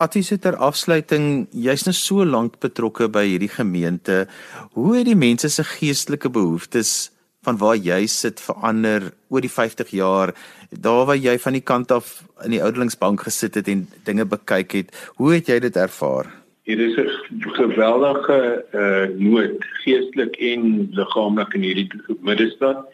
Atie 0.00 0.38
ter 0.38 0.56
afsluiting, 0.56 1.48
jy's 1.52 1.82
nou 1.84 1.92
so 1.92 2.24
lank 2.24 2.54
betrokke 2.64 3.10
by 3.12 3.26
hierdie 3.28 3.50
gemeente. 3.52 4.28
Hoe 4.72 4.94
het 4.96 5.10
die 5.10 5.14
mense 5.14 5.50
se 5.52 5.64
geestelike 5.64 6.30
behoeftes 6.32 7.10
van 7.44 7.58
waar 7.60 7.76
jy 7.76 8.06
sit 8.06 8.40
verander 8.40 9.12
oor 9.28 9.44
die 9.44 9.52
50 9.52 9.92
jaar? 9.92 10.32
Daar 10.70 11.04
waar 11.04 11.20
jy 11.20 11.36
van 11.38 11.52
die 11.52 11.60
kant 11.60 11.92
af 11.92 12.24
in 12.44 12.50
die 12.50 12.62
oudelingsbank 12.64 13.20
gesit 13.28 13.60
het 13.60 13.68
en 13.68 13.88
dinge 14.04 14.24
bekyk 14.24 14.72
het, 14.72 14.96
hoe 15.20 15.34
het 15.34 15.52
jy 15.52 15.60
dit 15.60 15.76
ervaar? 15.76 16.39
Hier 16.70 16.78
is 16.78 16.94
'n 16.94 17.10
geweldige 17.58 18.64
uh, 18.74 19.06
nood 19.18 19.58
geestelik 19.82 20.36
en 20.36 20.88
liggaamlik 20.94 21.54
in 21.54 21.64
hierdie 21.66 21.90
middestad. 22.22 22.84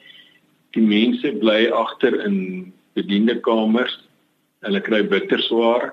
Die 0.72 0.82
mense 0.82 1.32
bly 1.42 1.68
agter 1.68 2.24
in 2.24 2.72
bediende 2.96 3.36
kamers. 3.44 3.98
Hulle 4.64 4.80
kry 4.80 5.02
bitter 5.04 5.44
swaar 5.44 5.92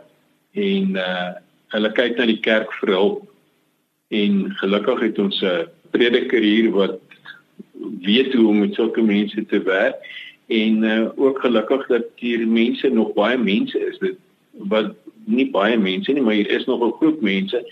en 0.56 0.96
uh, 0.96 1.36
hulle 1.75 1.92
kyk 2.00 2.16
na 2.16 2.30
die 2.32 2.40
kerk 2.40 2.72
vir 2.80 2.96
hulp. 2.96 3.28
En 4.16 4.56
gelukkig 4.63 5.04
het 5.10 5.20
ons 5.20 5.44
'n 5.44 5.68
prediker 5.92 6.40
hier 6.40 6.72
wat 6.72 7.02
weet 8.00 8.32
hoe 8.34 8.48
om 8.48 8.63
met 8.63 8.80
sulke 8.80 9.04
mense 9.04 9.46
te 9.46 9.60
werk 9.60 10.00
en 10.48 10.84
uh, 10.84 11.12
ook 11.20 11.40
gelukkig 11.44 11.88
dat 11.88 12.08
hier 12.16 12.48
mense 12.48 12.88
nog 12.88 13.12
baie 13.13 13.38
mense 13.38 13.80
is 13.80 14.00
dit 14.00 14.16
wat 14.69 14.93
nie 15.25 15.50
baie 15.51 15.77
mense 15.77 16.12
nie, 16.12 16.22
maar 16.22 16.33
hier 16.33 16.50
is 16.50 16.65
nog 16.65 16.83
'n 16.83 16.98
groep 17.00 17.22
mense 17.22 17.63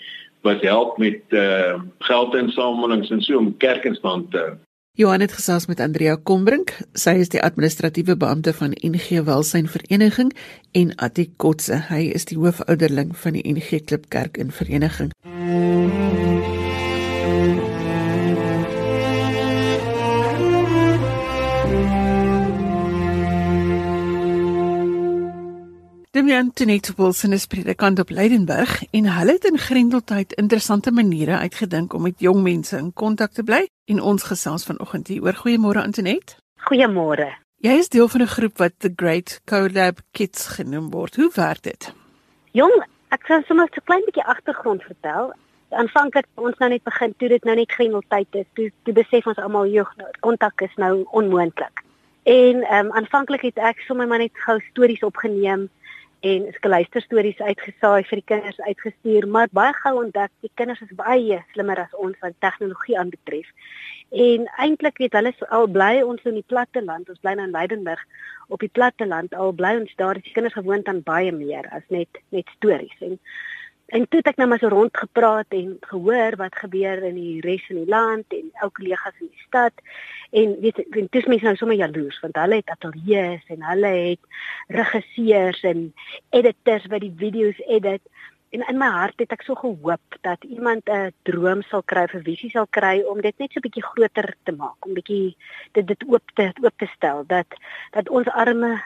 wat 0.42 0.62
help 0.62 0.98
met 0.98 1.22
uh 1.30 1.80
geldinsamelings 2.00 3.10
en 3.10 3.22
so 3.22 3.38
om 3.38 3.58
kerk 3.58 3.84
in 3.86 3.96
stand 3.96 4.32
te 4.32 4.38
hou. 4.38 4.54
Johan 4.94 5.20
het 5.20 5.32
gesels 5.32 5.66
met 5.66 5.80
Andrea 5.80 6.18
Kombrink. 6.24 6.74
Sy 6.94 7.10
is 7.10 7.30
die 7.30 7.42
administratiewe 7.42 8.18
beampte 8.18 8.54
van 8.54 8.76
NG 8.84 9.24
Welsyn 9.24 9.68
Vereniging 9.68 10.34
en 10.72 10.96
Attie 10.96 11.32
Kotse. 11.38 11.86
Hy 11.88 12.12
is 12.12 12.26
die 12.26 12.38
hoofouderling 12.38 13.16
van 13.18 13.34
die 13.34 13.54
NG 13.54 13.86
Klipkerk 13.86 14.38
in 14.38 14.52
Vereniging. 14.52 15.12
Mm 15.24 15.31
Antoinette 26.42 26.94
Wilson 26.98 27.34
is 27.34 27.46
predikant 27.46 28.00
op 28.00 28.10
Leidenburg 28.10 28.84
en 28.92 29.06
hulle 29.14 29.32
het 29.32 29.44
in 29.46 29.58
Grendeltyd 29.58 30.32
interessante 30.34 30.92
maniere 30.92 31.38
uitgedink 31.38 31.94
om 31.94 32.02
met 32.02 32.20
jong 32.20 32.40
mense 32.42 32.78
in 32.78 32.88
kontak 32.94 33.36
te 33.38 33.44
bly 33.44 33.60
en 33.86 34.00
ons 34.12 34.24
gesels 34.26 34.66
vanoggend 34.66 35.12
hier 35.12 35.22
oor 35.22 35.38
goeiemôre 35.38 35.84
Antoinette. 35.84 36.40
Goeiemôre. 36.66 37.28
Jy 37.62 37.76
is 37.84 37.90
deel 37.94 38.08
van 38.08 38.22
'n 38.22 38.34
groep 38.36 38.58
wat 38.58 38.74
the 38.78 38.92
Great 38.96 39.42
Collab 39.46 40.02
Kids 40.12 40.48
genoem 40.48 40.90
word. 40.90 41.16
Hoe 41.16 41.30
werk 41.36 41.62
dit? 41.62 41.94
Jong, 42.52 42.86
ek 43.10 43.22
kan 43.28 43.44
sommer 43.44 43.70
'n 43.70 43.86
klein 43.86 44.06
bietjie 44.06 44.26
agtergrond 44.26 44.84
vertel. 44.84 45.34
Aanvanklik 45.70 46.26
ons 46.36 46.58
nou 46.58 46.70
net 46.70 46.84
begin 46.84 47.14
toe 47.18 47.28
dit 47.28 47.44
nou 47.44 47.56
net 47.56 47.72
Grendeltyd 47.72 48.28
is, 48.32 48.46
toe 48.54 48.72
toe 48.84 48.94
besef 48.94 49.28
ons 49.28 49.38
almal 49.38 49.68
joh, 49.68 49.90
kontak 50.20 50.62
is 50.62 50.76
nou 50.76 51.06
onmoontlik. 51.12 51.84
En 52.24 52.64
ehm 52.64 52.86
um, 52.86 52.92
aanvanklik 52.92 53.42
het 53.42 53.58
ek 53.58 53.80
sommer 53.80 54.08
maar 54.08 54.18
net 54.18 54.34
gou 54.34 54.60
stories 54.60 55.04
opgeneem 55.04 55.70
en 56.22 56.44
ek 56.52 56.66
luister 56.70 57.02
stories 57.02 57.40
uitgesaai 57.42 58.04
vir 58.06 58.20
die 58.20 58.28
kinders 58.30 58.60
uitgestuur, 58.62 59.26
maar 59.28 59.50
baie 59.58 59.74
gou 59.82 59.94
ontdek 60.04 60.32
die 60.46 60.52
kinders 60.60 60.82
is 60.86 60.94
baie 60.98 61.40
slimmer 61.54 61.82
as 61.82 61.96
ons 61.98 62.18
wat 62.22 62.38
tegnologie 62.46 62.98
aanbetref. 63.02 63.50
En 64.12 64.46
eintlik 64.60 65.00
het 65.02 65.16
hulle 65.18 65.32
al 65.50 65.70
bly 65.72 66.02
ons 66.06 66.26
in 66.30 66.38
die 66.38 66.46
platte 66.54 66.84
land, 66.84 67.10
ons 67.10 67.22
bly 67.24 67.34
nou 67.40 67.48
in 67.48 67.56
Leidenburg 67.56 68.02
op 68.52 68.60
die 68.62 68.70
platte 68.70 69.08
land, 69.08 69.34
al 69.34 69.56
bly 69.56 69.78
ons 69.80 69.94
daar, 69.98 70.20
die 70.20 70.36
kinders 70.36 70.58
gewoond 70.60 70.90
aan 70.92 71.02
baie 71.08 71.32
meer 71.32 71.70
as 71.72 71.88
net 71.90 72.22
net 72.30 72.50
stories. 72.58 72.98
En 73.00 73.18
En 73.92 74.06
toe 74.08 74.22
het 74.22 74.30
ek 74.32 74.38
nou 74.40 74.48
maar 74.48 74.62
so 74.62 74.72
rond 74.72 74.98
gepraat 74.98 75.52
en 75.58 75.74
gehoor 75.90 76.38
wat 76.40 76.56
gebeur 76.56 77.02
in 77.04 77.18
die 77.20 77.42
res 77.44 77.66
van 77.68 77.82
die 77.82 77.92
land 77.92 78.36
en 78.38 78.46
ou 78.64 78.70
kollegas 78.72 79.18
in 79.20 79.28
die 79.28 79.44
stad. 79.44 79.84
En 80.32 80.54
weet 80.64 80.80
jy, 80.80 81.04
dis 81.12 81.28
mense 81.28 81.44
nou 81.44 81.58
sommer 81.60 81.76
jaloers 81.76 82.20
want 82.24 82.40
hulle 82.40 82.62
het 82.62 82.72
ateljee's 82.72 83.52
en 83.52 83.66
hulle 83.68 83.92
het 83.96 84.30
regisseurs 84.78 85.60
en 85.68 85.90
editors 86.40 86.88
wat 86.94 87.04
die 87.04 87.12
video's 87.24 87.60
edit. 87.68 88.04
En 88.56 88.64
in 88.72 88.80
my 88.80 88.88
hart 88.96 89.20
het 89.24 89.36
ek 89.36 89.44
so 89.44 89.60
gehoop 89.60 90.20
dat 90.24 90.48
iemand 90.48 90.88
'n 90.88 91.12
droom 91.28 91.60
sal 91.68 91.84
kry, 91.84 92.08
'n 92.08 92.24
visie 92.24 92.50
sal 92.56 92.68
kry 92.72 93.04
om 93.12 93.20
dit 93.22 93.38
net 93.40 93.52
so 93.52 93.60
'n 93.60 93.68
bietjie 93.68 93.90
groter 93.92 94.36
te 94.44 94.56
maak, 94.56 94.80
om 94.88 94.94
bietjie 94.94 95.36
dit 95.72 95.88
dit 95.88 96.04
oop 96.08 96.24
te 96.36 96.52
oop 96.64 96.78
te 96.78 96.88
stel 96.96 97.24
dat 97.28 97.48
dat 97.92 98.10
ons 98.10 98.28
arme 98.28 98.80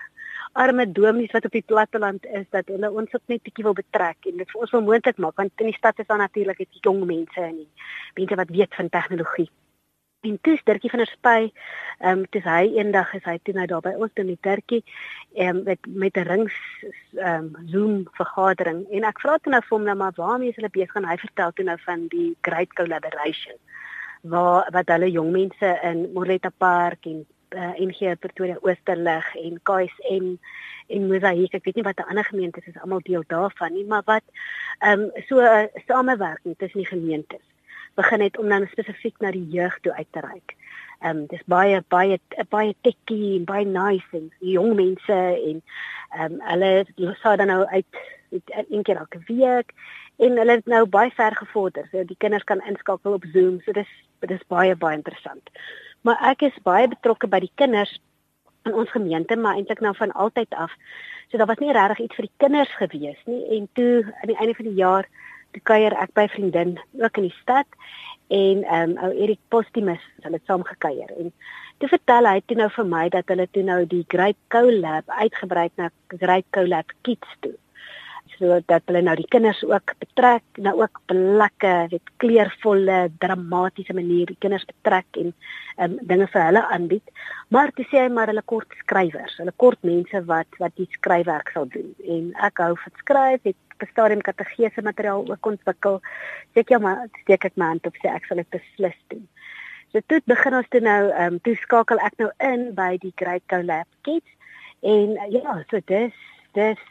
arme 0.55 0.85
domies 0.91 1.33
wat 1.35 1.45
op 1.45 1.51
die 1.51 1.65
platteland 1.67 2.25
is 2.25 2.47
dat 2.55 2.71
hulle 2.71 2.91
ons 2.91 3.13
ook 3.13 3.27
net 3.31 3.43
bietjie 3.43 3.65
wil 3.67 3.75
betrek 3.75 4.29
en 4.29 4.39
dit 4.39 4.51
vir 4.51 4.63
ons 4.63 4.73
wil 4.75 4.85
moontlik 4.87 5.19
maak 5.19 5.41
want 5.41 5.63
in 5.63 5.71
die 5.71 5.77
stad 5.77 5.99
is 5.99 6.07
daar 6.07 6.23
natuurlik 6.23 6.63
net 6.63 6.81
jong 6.87 7.03
mense 7.09 7.41
en 7.41 7.61
mense 8.15 8.41
wat 8.41 8.57
weet 8.57 8.75
van 8.79 8.89
tegnologie. 8.89 9.49
En 10.25 10.37
dis 10.41 10.63
Dirkie 10.65 10.89
van 10.89 11.03
der 11.03 11.11
Spy, 11.11 11.51
ehm 11.99 12.19
um, 12.19 12.23
dis 12.33 12.45
hy 12.49 12.63
eendag 12.79 13.11
is 13.13 13.27
hy 13.29 13.35
toe 13.43 13.53
nou 13.53 13.65
daar 13.69 13.83
by 13.85 13.93
ons 14.05 14.21
in 14.23 14.31
die 14.31 14.39
Dirkie 14.47 14.81
ehm 15.35 15.59
um, 15.59 15.63
met 15.67 15.91
met 16.03 16.17
'n 16.17 16.27
rings 16.29 16.55
ehm 17.17 17.51
um, 17.51 17.67
Zoom 17.73 18.07
vergadering. 18.17 18.85
En 18.89 19.03
ek 19.11 19.21
vra 19.21 19.37
toe 19.37 19.51
nou 19.53 19.61
vir 19.61 19.77
hom 19.77 19.85
nou 19.85 19.95
maar 19.95 20.15
waarmee 20.15 20.49
is 20.49 20.55
hulle 20.55 20.73
besig? 20.79 20.95
En 20.95 21.11
hy 21.11 21.17
vertel 21.17 21.51
toe 21.51 21.65
nou 21.65 21.77
van 21.85 22.07
die 22.07 22.35
Great 22.41 22.73
Collaboration 22.73 23.59
waar 24.21 24.69
wat 24.71 24.87
hulle 24.89 25.11
jong 25.11 25.31
mense 25.31 25.79
in 25.83 26.09
Moretta 26.13 26.49
Park 26.57 27.05
en 27.05 27.25
uh, 27.55 27.63
eh, 27.63 27.87
NG 27.87 28.19
Pretoria 28.19 28.57
Oosterlig 28.61 29.35
en 29.35 29.59
KSM 29.63 30.27
en 30.87 31.07
Mosaïek. 31.07 31.55
Ek 31.57 31.65
weet 31.65 31.79
nie 31.79 31.87
wat 31.87 31.97
die 31.99 32.05
ander 32.05 32.27
gemeentes 32.27 32.67
is 32.69 32.79
almal 32.81 33.03
deel 33.05 33.23
daarvan 33.27 33.73
nie, 33.73 33.85
maar 33.89 34.05
wat 34.05 34.23
ehm 34.79 35.07
um, 35.07 35.23
so 35.27 35.39
'n 35.39 35.69
uh, 35.69 35.83
samewerking 35.87 36.55
tussen 36.57 36.79
die 36.79 36.91
gemeentes 36.91 37.43
begin 37.95 38.21
het 38.21 38.37
om 38.37 38.49
dan 38.49 38.67
spesifiek 38.67 39.15
na 39.19 39.31
die 39.31 39.47
jeug 39.49 39.79
toe 39.79 39.93
uit 39.93 40.07
te 40.11 40.19
reik. 40.19 40.55
Ehm 40.99 41.17
um, 41.17 41.25
dis 41.25 41.43
baie 41.45 41.83
baie 41.87 42.19
baie 42.49 42.75
tekkie 42.81 43.39
en 43.39 43.45
baie 43.45 43.65
nice 43.65 44.11
en 44.11 44.31
jong 44.39 44.75
mense 44.75 45.19
en 45.49 45.61
ehm 46.09 46.33
um, 46.33 46.41
hulle 46.41 46.85
sou 47.21 47.35
dan 47.35 47.47
nou 47.47 47.65
uit 47.65 47.85
een 48.69 48.83
keer 48.83 48.97
elke 48.97 49.19
week 49.27 49.73
en 50.17 50.37
hulle 50.37 50.51
het 50.51 50.65
nou 50.65 50.85
baie 50.85 51.11
ver 51.11 51.35
gevorder. 51.35 51.87
So 51.91 52.03
die 52.03 52.17
kinders 52.17 52.43
kan 52.43 52.61
inskakel 52.67 53.13
op 53.13 53.25
Zoom. 53.33 53.61
So 53.61 53.71
dis 53.71 53.89
dis 54.19 54.47
baie 54.47 54.75
baie 54.75 54.97
interessant 54.97 55.49
maar 56.05 56.21
ek 56.31 56.45
is 56.49 56.63
baie 56.65 56.87
betrokke 56.87 57.27
by 57.27 57.41
die 57.43 57.53
kinders 57.61 57.97
in 58.69 58.73
ons 58.77 58.91
gemeente 58.93 59.37
maar 59.37 59.57
eintlik 59.57 59.81
nou 59.81 59.93
van 59.97 60.13
altyd 60.13 60.53
af. 60.53 60.73
So 61.29 61.37
daar 61.41 61.49
was 61.49 61.61
nie 61.61 61.73
regtig 61.73 62.05
iets 62.05 62.19
vir 62.19 62.27
die 62.27 62.37
kinders 62.43 62.73
gewees 62.77 63.21
nie. 63.25 63.41
En 63.57 63.67
toe 63.77 64.05
aan 64.21 64.31
die 64.31 64.37
einde 64.37 64.57
van 64.57 64.69
die 64.69 64.79
jaar 64.81 65.09
toe 65.55 65.63
kuier 65.71 65.95
ek 66.03 66.13
by 66.17 66.27
vriendin 66.29 66.75
ook 67.01 67.17
in 67.21 67.29
die 67.29 67.37
stad 67.41 67.79
en 68.33 68.63
ehm 68.63 68.95
um, 68.95 68.97
ou 69.05 69.11
Erik 69.13 69.41
Postimus 69.49 70.01
hulle 70.21 70.39
het 70.39 70.49
saam 70.49 70.65
gekuier. 70.65 71.11
En 71.17 71.33
toe 71.77 71.89
vertel 71.89 72.29
hy 72.29 72.39
toe 72.45 72.57
nou 72.61 72.69
vir 72.77 72.89
my 72.95 73.05
dat 73.09 73.29
hulle 73.33 73.49
toe 73.51 73.65
nou 73.65 73.81
die 73.89 74.05
Great 74.07 74.37
Collab 74.53 75.09
uitgebrei 75.21 75.69
na 75.77 75.89
Great 76.13 76.49
Collab 76.53 76.93
Kids 77.01 77.37
toe 77.41 77.57
sodat 78.37 78.87
hulle 78.89 79.01
nou 79.05 79.15
die 79.19 79.27
kinders 79.31 79.61
ook 79.65 79.93
betrek, 80.01 80.43
nou 80.61 80.73
ook 80.81 81.01
plekke, 81.11 81.73
weet 81.91 82.11
kleurvolle, 82.23 82.97
dramatiese 83.23 83.95
manier 83.97 84.29
die 84.31 84.39
kinders 84.39 84.65
betrek 84.69 85.19
en 85.21 85.33
um, 85.77 85.97
dinge 86.09 86.27
vir 86.33 86.45
hulle 86.47 86.63
aanbied. 86.75 87.13
Maar 87.53 87.73
toe 87.75 87.85
sê 87.89 88.03
hy 88.03 88.09
maar 88.13 88.31
hulle 88.31 88.43
kort 88.51 88.71
skrywers, 88.83 89.37
hulle 89.41 89.53
kort 89.63 89.81
mense 89.87 90.23
wat 90.29 90.59
wat 90.61 90.75
die 90.79 90.89
skryfwerk 90.97 91.51
sal 91.53 91.69
doen. 91.71 91.93
En 92.17 92.31
ek 92.47 92.63
hou 92.63 92.73
van 92.83 92.99
skryf, 93.03 93.45
het 93.51 93.79
bestadium 93.83 94.21
kategese 94.23 94.81
materiaal 94.81 95.25
ook 95.31 95.51
ontwikkel. 95.51 96.01
Sê 96.53 96.63
ek 96.63 96.75
ja 96.75 96.81
maar 96.83 97.07
steek 97.23 97.47
ek 97.49 97.57
my 97.59 97.73
hand 97.73 97.87
op 97.87 97.97
sê 98.01 98.11
ek 98.11 98.27
sal 98.29 98.41
dit 98.43 98.51
beslis 98.55 98.99
doen. 99.13 99.25
So 99.91 100.03
toe 100.11 100.21
begin 100.27 100.57
ons 100.57 100.71
toe 100.73 100.81
nou, 100.83 101.01
ehm 101.11 101.35
um, 101.35 101.41
toe 101.43 101.55
skakel 101.61 102.01
ek 102.03 102.17
nou 102.19 102.31
in 102.43 102.71
by 102.75 102.95
die 102.99 103.13
Great 103.19 103.45
Collab 103.51 103.87
Kids 104.07 104.31
en 104.83 105.15
ja, 105.31 105.61
so 105.69 105.79
dis 105.87 106.15
dis 106.55 106.81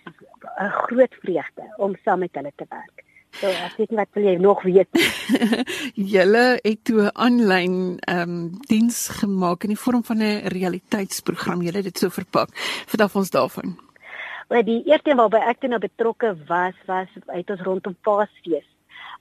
'n 0.65 0.77
groot 0.87 1.15
vreugde 1.23 1.65
om 1.77 1.97
saam 2.05 2.19
met 2.19 2.35
hulle 2.35 2.53
te 2.57 2.67
werk. 2.69 3.05
So 3.41 3.51
ek 3.51 3.79
weet 3.79 3.91
nie 3.91 3.99
wat 3.99 4.13
wil 4.15 4.27
jy 4.29 4.35
nog 4.39 4.61
weet. 4.63 4.89
Julle 6.15 6.45
het 6.63 6.85
toe 6.87 7.01
'n 7.03 7.17
aanlyn 7.27 7.99
ehm 8.07 8.21
um, 8.21 8.61
diens 8.71 9.09
gemaak 9.09 9.65
in 9.67 9.75
die 9.75 9.83
vorm 9.85 10.05
van 10.05 10.23
'n 10.23 10.47
realiteitsprogram. 10.55 11.63
Julle 11.63 11.83
het 11.83 11.91
dit 11.91 11.99
so 11.99 12.09
verpak. 12.09 12.55
Vertel 12.87 13.11
ons 13.13 13.31
daarvan. 13.31 13.79
Wel 14.49 14.65
die 14.65 14.83
eerste 14.87 15.11
een 15.11 15.17
waarby 15.17 15.37
ek 15.37 15.61
toe 15.61 15.69
nou 15.69 15.81
betrokke 15.81 16.37
was, 16.47 16.77
was 16.87 17.09
uit 17.27 17.51
ons 17.51 17.61
rondom 17.61 17.97
Paasfees 18.03 18.69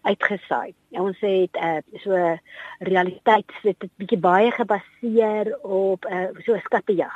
uitgesaai. 0.04 0.74
Ja, 0.88 1.02
ons 1.02 1.20
het 1.20 1.56
uh, 1.58 1.80
so 2.04 2.38
realiteits 2.80 3.62
dit 3.64 3.84
'n 3.84 3.92
bietjie 3.98 4.20
baie 4.20 4.52
gebaseer 4.52 5.58
op 5.64 6.06
uh, 6.06 6.28
so 6.46 6.54
'n 6.54 6.66
skattejag 6.66 7.16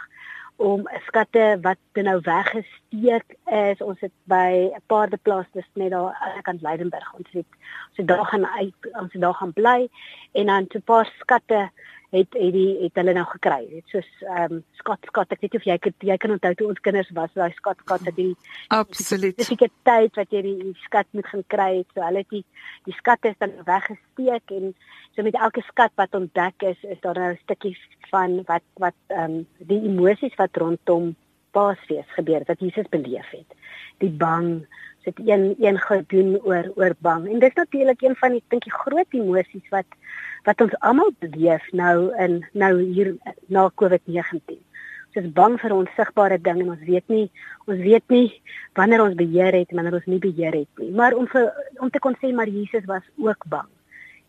om 0.58 0.88
skatte 1.06 1.58
wat 1.62 1.78
nou 1.93 2.20
weggesteek 2.22 3.36
is. 3.46 3.82
Ons 3.82 4.00
het 4.00 4.13
by 4.24 4.74
'n 4.74 4.82
paar 4.86 5.10
deplaas 5.10 5.46
dis 5.54 5.70
net 5.74 5.91
daar 5.91 6.17
aan 6.20 6.34
die 6.34 6.41
kant 6.41 6.62
Leidenburg. 6.62 7.13
Ons 7.13 7.30
het 7.32 7.46
ons 7.89 7.98
het 7.98 8.08
daar 8.08 8.26
gaan 8.26 8.46
uit 8.46 8.74
ons 8.91 9.13
het 9.13 9.22
daar 9.22 9.34
gaan 9.34 9.54
bly 9.54 9.89
en 10.32 10.46
dan 10.46 10.65
'n 10.70 10.82
paar 10.82 11.06
skatte 11.20 11.70
het 12.15 12.36
het 12.39 12.54
die 12.56 12.78
het 12.80 12.96
hulle 12.96 13.13
nou 13.13 13.26
gekry. 13.34 13.60
Het 13.72 13.93
soos 13.93 14.08
ehm 14.24 14.58
um, 14.58 14.63
skat 14.80 15.10
skat 15.10 15.34
ek 15.36 15.41
weet 15.43 15.58
of 15.60 15.65
jy 15.67 15.78
jy 16.10 16.17
kan 16.17 16.32
onthou 16.32 16.54
toe 16.56 16.67
ons 16.72 16.80
kinders 16.86 17.10
was, 17.17 17.34
daai 17.36 17.52
skat 17.58 17.84
skat 17.84 18.06
het 18.08 18.15
die 18.15 18.34
Absoluut. 18.76 19.36
Dis 19.38 19.52
die 19.52 19.72
tyd 19.89 20.15
wat 20.15 20.32
jy 20.32 20.41
die, 20.46 20.56
die 20.70 20.86
skat 20.86 21.08
moet 21.12 21.28
gaan 21.28 21.43
kry 21.54 21.70
het. 21.82 21.89
So 21.93 22.06
hulle 22.06 22.24
het 22.24 22.32
die 22.32 22.43
die 22.88 22.96
skatte 22.96 23.34
is 23.34 23.39
dan 23.43 23.56
weggesteek 23.67 24.56
en 24.56 24.74
so 25.15 25.24
met 25.28 25.36
elke 25.36 25.63
skat 25.67 25.91
wat 26.00 26.15
ontdek 26.15 26.67
is, 26.72 26.80
is 26.84 27.00
daar 27.04 27.20
nou 27.20 27.32
'n 27.34 27.39
stukkie 27.43 27.76
van 28.12 28.43
wat 28.48 28.63
wat 28.80 29.00
ehm 29.08 29.39
um, 29.39 29.48
die 29.60 29.82
emosies 29.84 30.36
wat 30.36 30.56
rondom 30.58 31.15
Paasfees 31.52 32.10
gebeur 32.15 32.43
wat 32.48 32.60
Jesus 32.60 32.88
beleef 32.89 33.30
het. 33.32 33.52
Die 33.98 34.12
bang, 34.12 34.67
dit 35.08 35.20
een 35.28 35.56
een 35.60 35.80
gedoen 35.80 36.38
oor 36.43 36.72
oor 36.76 36.96
bang. 37.00 37.28
En 37.28 37.39
dit 37.39 37.50
is 37.50 37.56
natuurlik 37.56 38.02
een 38.02 38.15
van 38.15 38.36
die 38.36 38.43
dink 38.48 38.65
ek 38.67 38.80
groot 38.84 39.15
emosies 39.15 39.70
wat 39.70 40.00
wat 40.48 40.62
ons 40.63 40.76
almal 40.80 41.12
beleef 41.20 41.63
nou 41.72 42.12
in 42.24 42.39
nou 42.52 42.74
hier 42.82 43.15
na 43.48 43.67
COVID-19. 43.82 44.60
Ons 45.08 45.20
is 45.24 45.32
bang 45.39 45.56
vir 45.60 45.76
onsigbare 45.76 46.39
dinge 46.41 46.63
en 46.65 46.74
ons 46.76 46.86
weet 46.89 47.08
nie 47.08 47.26
ons 47.65 47.80
weet 47.80 48.04
nie 48.13 48.28
wanneer 48.80 49.04
ons 49.04 49.15
beheer 49.15 49.56
het 49.60 49.72
en 49.72 49.80
wanneer 49.80 50.00
ons 50.02 50.12
nie 50.12 50.22
beheer 50.28 50.60
het 50.60 50.84
nie. 50.84 50.91
Maar 50.91 51.15
om 51.15 51.28
vir, 51.28 51.50
om 51.80 51.89
te 51.89 52.04
kon 52.04 52.15
sê 52.20 52.34
maar 52.34 52.52
Jesus 52.52 52.86
was 52.86 53.08
ook 53.17 53.48
bang. 53.48 53.72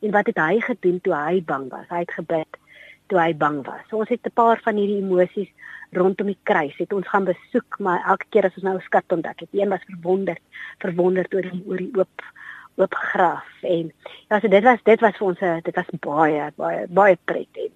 En 0.03 0.15
wat 0.15 0.31
het 0.31 0.39
hy 0.39 0.61
gedoen 0.63 1.01
toe 1.03 1.15
hy 1.15 1.43
bang 1.43 1.69
was? 1.75 1.87
Hy 1.91 2.05
het 2.07 2.15
gebid 2.21 2.63
toe 3.09 3.21
hy 3.21 3.33
bang 3.37 3.63
was. 3.67 3.85
So 3.91 3.99
ons 3.99 4.09
het 4.09 4.27
'n 4.27 4.35
paar 4.35 4.61
van 4.65 4.77
hierdie 4.77 5.03
emosies 5.03 5.51
rondom 5.93 6.27
die 6.27 6.39
kruis. 6.43 6.77
Het 6.77 6.93
ons 6.93 7.09
gaan 7.09 7.25
besoek, 7.25 7.79
maar 7.79 8.05
elke 8.07 8.27
keer 8.31 8.45
as 8.45 8.55
ons 8.55 8.65
nou 8.65 8.77
'n 8.77 8.89
skat 8.91 9.13
ontdek 9.13 9.41
het, 9.41 9.49
een 9.53 9.69
was 9.69 9.85
verwonderd, 9.87 10.43
verwonderd 10.79 11.35
oor 11.35 11.43
die 11.43 11.65
oor 11.67 11.77
die 11.77 11.93
oop 11.97 12.23
oop 12.79 12.95
graf 12.95 13.47
en 13.63 13.93
ja, 14.29 14.41
so 14.41 14.49
dit 14.49 14.63
was 14.63 14.83
dit 14.87 15.01
was 15.01 15.17
vir 15.17 15.27
ons 15.27 15.41
'n 15.41 15.61
dit 15.63 15.75
was 15.75 15.91
baie 16.01 16.53
baie 16.57 16.87
baie 16.89 17.19
pret 17.25 17.57
en 17.57 17.73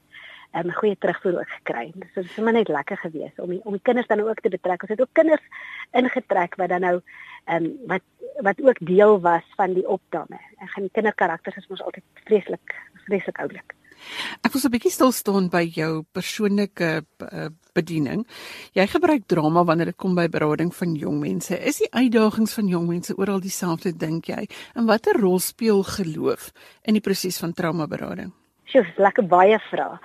'n 0.52 0.66
um, 0.66 0.72
goeie 0.72 0.96
terugvoer 0.98 1.38
ook 1.38 1.48
gekry. 1.48 1.90
So 1.94 2.20
dit 2.20 2.24
is 2.24 2.34
sommer 2.34 2.52
net 2.52 2.68
lekker 2.68 2.96
geweest 2.96 3.38
om 3.38 3.48
die, 3.48 3.60
om 3.64 3.72
die 3.72 3.82
kinders 3.82 4.06
dan 4.06 4.20
ook 4.20 4.40
te 4.40 4.48
betrek. 4.48 4.82
Ons 4.82 4.90
het 4.90 5.00
ook 5.00 5.12
kinders 5.12 5.42
ingetrek 5.90 6.54
wat 6.54 6.68
dan 6.68 6.80
nou 6.80 7.00
ehm 7.44 7.64
um, 7.64 7.76
wat 7.86 8.02
wat 8.40 8.62
ook 8.62 8.78
deel 8.80 9.20
was 9.20 9.42
van 9.56 9.72
die 9.72 9.88
opname. 9.88 10.38
Ek 10.58 10.70
gaan 10.70 10.90
kinderkarakters 10.92 11.56
is 11.56 11.66
mos 11.66 11.82
altyd 11.82 12.04
vreeslik 12.24 12.74
vreeslik 13.06 13.38
oulik. 13.38 13.74
Ek 14.42 14.52
wil 14.52 14.60
so 14.60 14.68
'n 14.68 14.74
bietjie 14.74 14.92
stil 14.92 15.12
staan 15.12 15.48
by 15.48 15.64
jou 15.64 16.02
persoonlike 16.12 17.04
uh, 17.32 17.48
bediening. 17.74 18.26
Jy 18.72 18.86
gebruik 18.86 19.26
drama 19.26 19.64
wanneer 19.64 19.92
dit 19.92 19.96
kom 19.96 20.14
by 20.14 20.28
berading 20.28 20.74
van 20.74 20.94
jong 20.94 21.20
mense. 21.20 21.58
Is 21.58 21.78
die 21.78 21.92
uitdagings 21.92 22.54
van 22.54 22.68
jong 22.68 22.86
mense 22.88 23.16
oral 23.16 23.40
dieselfde 23.40 23.96
dink 23.96 24.26
jy? 24.26 24.48
En 24.74 24.86
watter 24.86 25.16
rol 25.20 25.38
speel 25.38 25.82
geloof 25.82 26.52
in 26.82 26.94
die 26.94 27.04
proses 27.04 27.38
van 27.38 27.52
traumaberading? 27.52 28.32
Sjoe, 28.64 28.86
lekker 28.96 29.26
baie 29.26 29.58
vrae. 29.70 29.98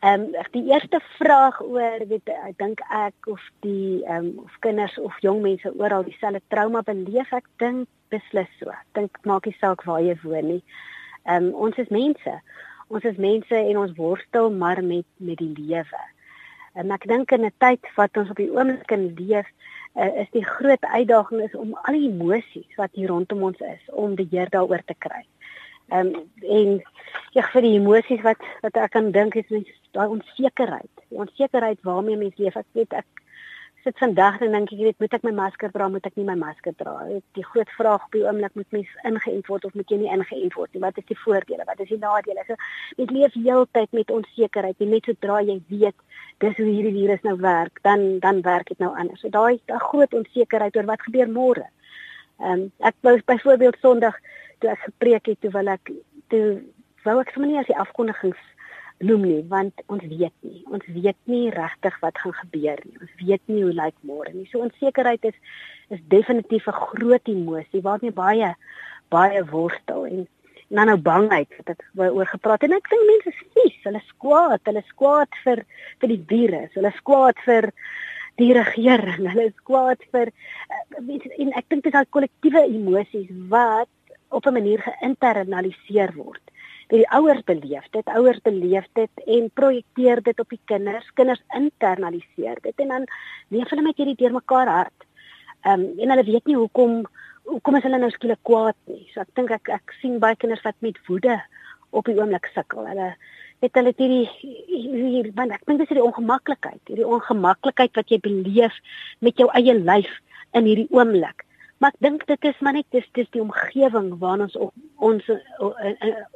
Ehm 0.00 0.32
um, 0.32 0.44
die 0.52 0.64
eerste 0.72 1.00
vraag 1.18 1.60
oor 1.60 2.00
weet 2.08 2.28
ek 2.32 2.54
dink 2.56 2.80
ek 2.88 3.26
of 3.28 3.40
die 3.60 4.00
ehm 4.06 4.30
um, 4.30 4.44
of 4.46 4.54
kinders 4.64 4.96
of 4.98 5.12
jong 5.20 5.42
mense 5.44 5.72
oral 5.76 6.06
dieselfde 6.06 6.40
trauma 6.48 6.80
beleef 6.82 7.32
ek 7.36 7.44
dink 7.60 7.88
beslis 8.08 8.48
so. 8.58 8.72
Dink 8.96 9.18
maak 9.28 9.44
nie 9.44 9.56
saak 9.60 9.84
waar 9.84 10.00
jy 10.00 10.16
woon 10.22 10.48
nie. 10.54 10.62
Ehm 11.28 11.50
um, 11.50 11.54
ons 11.68 11.76
is 11.76 11.92
mense. 11.92 12.32
Ons 12.90 13.06
is 13.06 13.18
mense 13.22 13.54
en 13.54 13.78
ons 13.78 13.96
worstel 13.96 14.50
maar 14.50 14.82
met 14.82 15.06
met 15.16 15.38
die 15.38 15.52
lewe. 15.54 16.00
En 16.74 16.90
ek 16.94 17.06
dink 17.10 17.32
in 17.32 17.44
'n 17.46 17.52
tyd 17.62 17.86
wat 17.96 18.16
ons 18.16 18.30
op 18.30 18.36
die 18.36 18.50
oomblik 18.50 18.90
in 18.90 19.14
leef, 19.18 19.46
uh, 19.94 20.10
is 20.22 20.30
die 20.30 20.44
groot 20.44 20.82
uitdaging 20.82 21.42
is 21.42 21.54
om 21.54 21.74
al 21.82 21.94
die 21.94 22.10
emosies 22.10 22.74
wat 22.76 22.90
hier 22.92 23.08
rondom 23.08 23.42
ons 23.42 23.60
is 23.60 23.82
om 24.04 24.14
die 24.14 24.28
Heer 24.30 24.50
daaroor 24.50 24.82
te 24.86 24.94
kry. 24.98 25.22
Ehm 25.90 26.06
um, 26.06 26.30
en 26.42 26.82
ja 27.34 27.42
vir 27.52 27.62
die 27.62 27.76
emosies 27.78 28.22
wat 28.26 28.42
wat 28.62 28.76
ek 28.76 28.90
kan 28.90 29.10
dink 29.14 29.34
is 29.34 29.48
mens 29.50 29.70
daai 29.92 30.08
onsekerheid. 30.08 30.90
Die 31.08 31.18
onsekerheid 31.18 31.82
waarmee 31.82 32.16
mens 32.16 32.36
leef. 32.36 32.56
Ek 32.56 32.66
weet 32.72 32.92
ek 32.92 33.19
sit 33.84 33.98
vandag 33.98 34.40
en 34.44 34.52
dink 34.52 34.72
ek 34.74 34.80
weet 34.80 34.98
moet 35.00 35.14
ek 35.16 35.22
my 35.24 35.32
masker 35.36 35.70
dra, 35.72 35.88
moet 35.88 36.06
ek 36.06 36.16
nie 36.18 36.26
my 36.28 36.36
masker 36.38 36.74
dra. 36.76 36.94
Die 37.38 37.44
groot 37.44 37.70
vraag 37.76 38.04
op 38.06 38.16
die 38.16 38.24
oomblik 38.26 38.56
moet 38.58 38.76
mens 38.76 38.90
ingeënt 39.08 39.48
word 39.48 39.64
of 39.68 39.76
moet 39.78 39.92
jy 39.92 40.00
nie 40.02 40.10
ingeënt 40.12 40.56
word 40.58 40.74
nie. 40.74 40.82
Wat 40.84 40.98
is 41.00 41.06
die 41.08 41.18
voordele? 41.22 41.64
Wat 41.68 41.80
is 41.80 41.92
die 41.92 42.00
nadele? 42.00 42.44
So 42.48 42.58
mens 42.98 43.14
leef 43.16 43.36
heeltyd 43.38 43.96
met 43.96 44.12
onsekerheid. 44.12 44.76
En 44.84 44.92
net 44.92 45.08
sodra 45.08 45.40
jy 45.40 45.56
weet 45.72 45.96
dis 46.44 46.56
hoe 46.60 46.68
hierdie 46.68 46.94
virus 46.98 47.24
nou 47.24 47.36
werk, 47.40 47.80
dan 47.86 48.18
dan 48.24 48.42
werk 48.44 48.68
dit 48.72 48.78
nou 48.84 48.92
anders. 48.96 49.24
So 49.24 49.32
daai 49.32 49.60
daai 49.70 49.80
groot 49.88 50.14
onsekerheid 50.20 50.76
oor 50.76 50.88
wat 50.92 51.08
gebeur 51.08 51.32
môre. 51.32 51.66
Ehm 52.40 52.66
um, 52.66 52.68
ek 52.84 52.96
wou 53.06 53.16
byvoorbeeld 53.32 53.80
Sondag 53.80 54.16
toe 54.60 54.70
ek 54.72 54.84
gepreek 54.88 55.32
het, 55.32 55.40
toe 55.40 55.52
wil 55.56 55.72
ek 55.72 55.92
toe 56.32 56.44
wou 57.04 57.20
ek 57.20 57.32
sommer 57.32 57.50
nie 57.50 57.60
as 57.60 57.68
die 57.68 57.80
afkondigings 57.80 58.40
noem 59.00 59.22
nie, 59.24 59.40
want 59.48 59.82
ons 59.88 60.02
weet 60.04 60.34
nie. 60.44 60.60
Ons 60.68 60.84
weet 60.92 61.16
nie 61.30 61.48
regtig 61.54 61.96
wat 62.02 62.18
gaan 62.20 62.36
gebeur 62.42 62.80
nie. 62.84 62.98
Ons 63.00 63.14
weet 63.20 63.42
nie 63.46 63.62
hoe 63.64 63.72
lyk 63.72 63.96
môre 64.06 64.32
nie. 64.34 64.48
So 64.50 64.60
onsekerheid 64.64 65.24
is 65.24 65.38
is 65.90 66.02
definitief 66.08 66.68
'n 66.68 66.82
groot 66.86 67.28
emosie 67.28 67.82
waarmee 67.82 68.12
baie 68.12 68.54
baie 69.08 69.44
worstel 69.44 70.06
en 70.06 70.28
en 70.70 70.76
dan 70.76 70.86
nou 70.86 70.96
bangheid 70.96 71.50
wat 71.56 71.68
ek 71.68 71.80
oor 71.98 72.26
gepraat 72.26 72.62
en 72.62 72.72
ek 72.72 72.88
dink 72.90 73.06
mense 73.06 73.28
is 73.28 73.40
vies, 73.54 73.78
hulle 73.82 73.98
is 73.98 74.12
kwaad, 74.22 74.60
hulle 74.64 74.78
is 74.78 74.92
kwaad 74.94 75.40
vir 75.44 75.64
vir 75.98 76.08
die 76.08 76.24
virus, 76.32 76.70
hulle 76.74 76.92
is 76.94 77.00
kwaad 77.02 77.38
vir 77.44 77.72
die 78.38 78.52
regering. 78.54 79.26
Hulle 79.32 79.48
is 79.50 79.64
kwaad 79.66 80.04
vir 80.14 80.30
uh, 80.30 81.16
en 81.42 81.50
ek 81.58 81.66
dink 81.68 81.82
dit 81.82 81.90
is 81.90 81.96
daai 81.96 82.14
kollektiewe 82.16 82.62
emosies 82.68 83.32
wat 83.50 83.90
op 84.30 84.46
'n 84.46 84.54
manier 84.54 84.78
geïnternaliseer 84.86 86.14
word. 86.14 86.42
Die 86.90 87.04
ouers 87.14 87.42
beleef 87.46 87.86
dit, 87.94 88.08
ouers 88.18 88.40
beleef 88.42 88.86
dit 88.98 89.24
en 89.26 89.50
projekteer 89.54 90.22
dit 90.26 90.40
op 90.42 90.50
die 90.50 90.60
kinders. 90.70 91.06
Kinders 91.14 91.42
internaliseer 91.54 92.58
dit 92.64 92.82
en 92.82 92.94
dan 92.96 93.06
leef 93.54 93.70
hulle 93.70 93.86
met 93.86 94.00
hierdie 94.00 94.18
deurmekaar 94.18 94.70
hart. 94.70 95.06
Um, 95.62 95.90
en 96.00 96.14
hulle 96.14 96.24
weet 96.26 96.48
nie 96.48 96.58
hoekom 96.58 97.04
hoekom 97.50 97.76
is 97.78 97.84
hulle 97.86 97.98
nou 97.98 98.10
skielik 98.14 98.40
kwaad 98.46 98.76
nie. 98.90 99.04
So 99.12 99.22
ek 99.22 99.30
dink 99.38 99.52
ek 99.54 99.70
ek 99.74 99.94
sien 100.00 100.18
baie 100.22 100.38
kinders 100.38 100.62
wat 100.66 100.78
met 100.84 100.98
woede 101.08 101.36
op 101.96 102.08
die 102.10 102.16
oomblik 102.18 102.48
sukkel. 102.54 102.86
Hulle 102.86 103.12
het 103.60 103.76
hulle 103.76 103.92
hierdie 103.96 104.26
hier 104.70 105.30
want 105.36 105.54
ek 105.54 105.66
dink 105.68 105.82
dis 105.82 105.92
die 105.94 106.04
ongemaklikheid, 106.04 106.80
hierdie 106.88 107.06
ongemaklikheid 107.06 107.94
wat 107.98 108.12
jy 108.12 108.20
beleef 108.24 108.76
met 109.20 109.38
jou 109.40 109.48
eie 109.58 109.76
lyf 109.78 110.10
in 110.58 110.68
hierdie 110.68 110.88
oomblik. 110.94 111.44
Maar 111.80 111.94
ek 111.94 112.04
dink 112.04 112.26
dit 112.28 112.44
is 112.44 112.58
maar 112.60 112.76
net 112.76 112.86
dis 112.92 113.06
dis 113.16 113.28
die 113.32 113.40
omgewing 113.40 114.12
waarin 114.20 114.44
ons 114.48 114.56
op 114.60 114.74
ons 115.10 115.30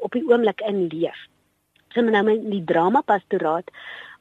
op 0.06 0.16
die 0.16 0.24
oomblik 0.24 0.64
in 0.64 0.86
leef. 0.88 1.18
So 1.92 2.02
nou 2.02 2.24
met 2.26 2.46
die 2.48 2.64
drama 2.64 3.04
pastoraat 3.06 3.68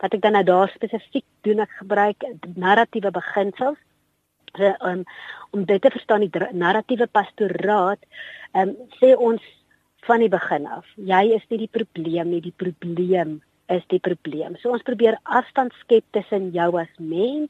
wat 0.03 0.13
ek 0.17 0.21
dan 0.25 0.35
nou 0.35 0.43
daar 0.43 0.71
spesifiek 0.75 1.25
doen 1.47 1.63
ek 1.63 1.79
gebruik 1.79 2.27
narratiewe 2.59 3.11
beginsels 3.15 3.79
so, 4.57 4.73
um, 4.83 5.03
om 5.55 5.63
dit 5.65 5.81
te 5.81 5.91
verstaan 5.93 6.25
die 6.25 6.49
narratiewe 6.51 7.07
pastoraat 7.07 8.03
um, 8.59 8.75
sê 8.99 9.13
ons 9.15 9.41
van 10.03 10.19
die 10.19 10.29
begin 10.29 10.67
af. 10.67 10.85
Jy 10.99 11.23
is 11.37 11.47
nie 11.49 11.63
die 11.63 11.71
probleem 11.71 12.33
nie, 12.33 12.43
die 12.43 12.55
probleem 12.59 13.37
is 13.71 13.83
die 13.93 14.01
probleem. 14.03 14.57
So 14.59 14.75
ons 14.75 14.83
probeer 14.83 15.15
afstand 15.23 15.71
skep 15.79 16.03
tussen 16.11 16.51
jou 16.55 16.73
as 16.81 16.91
mens 16.99 17.47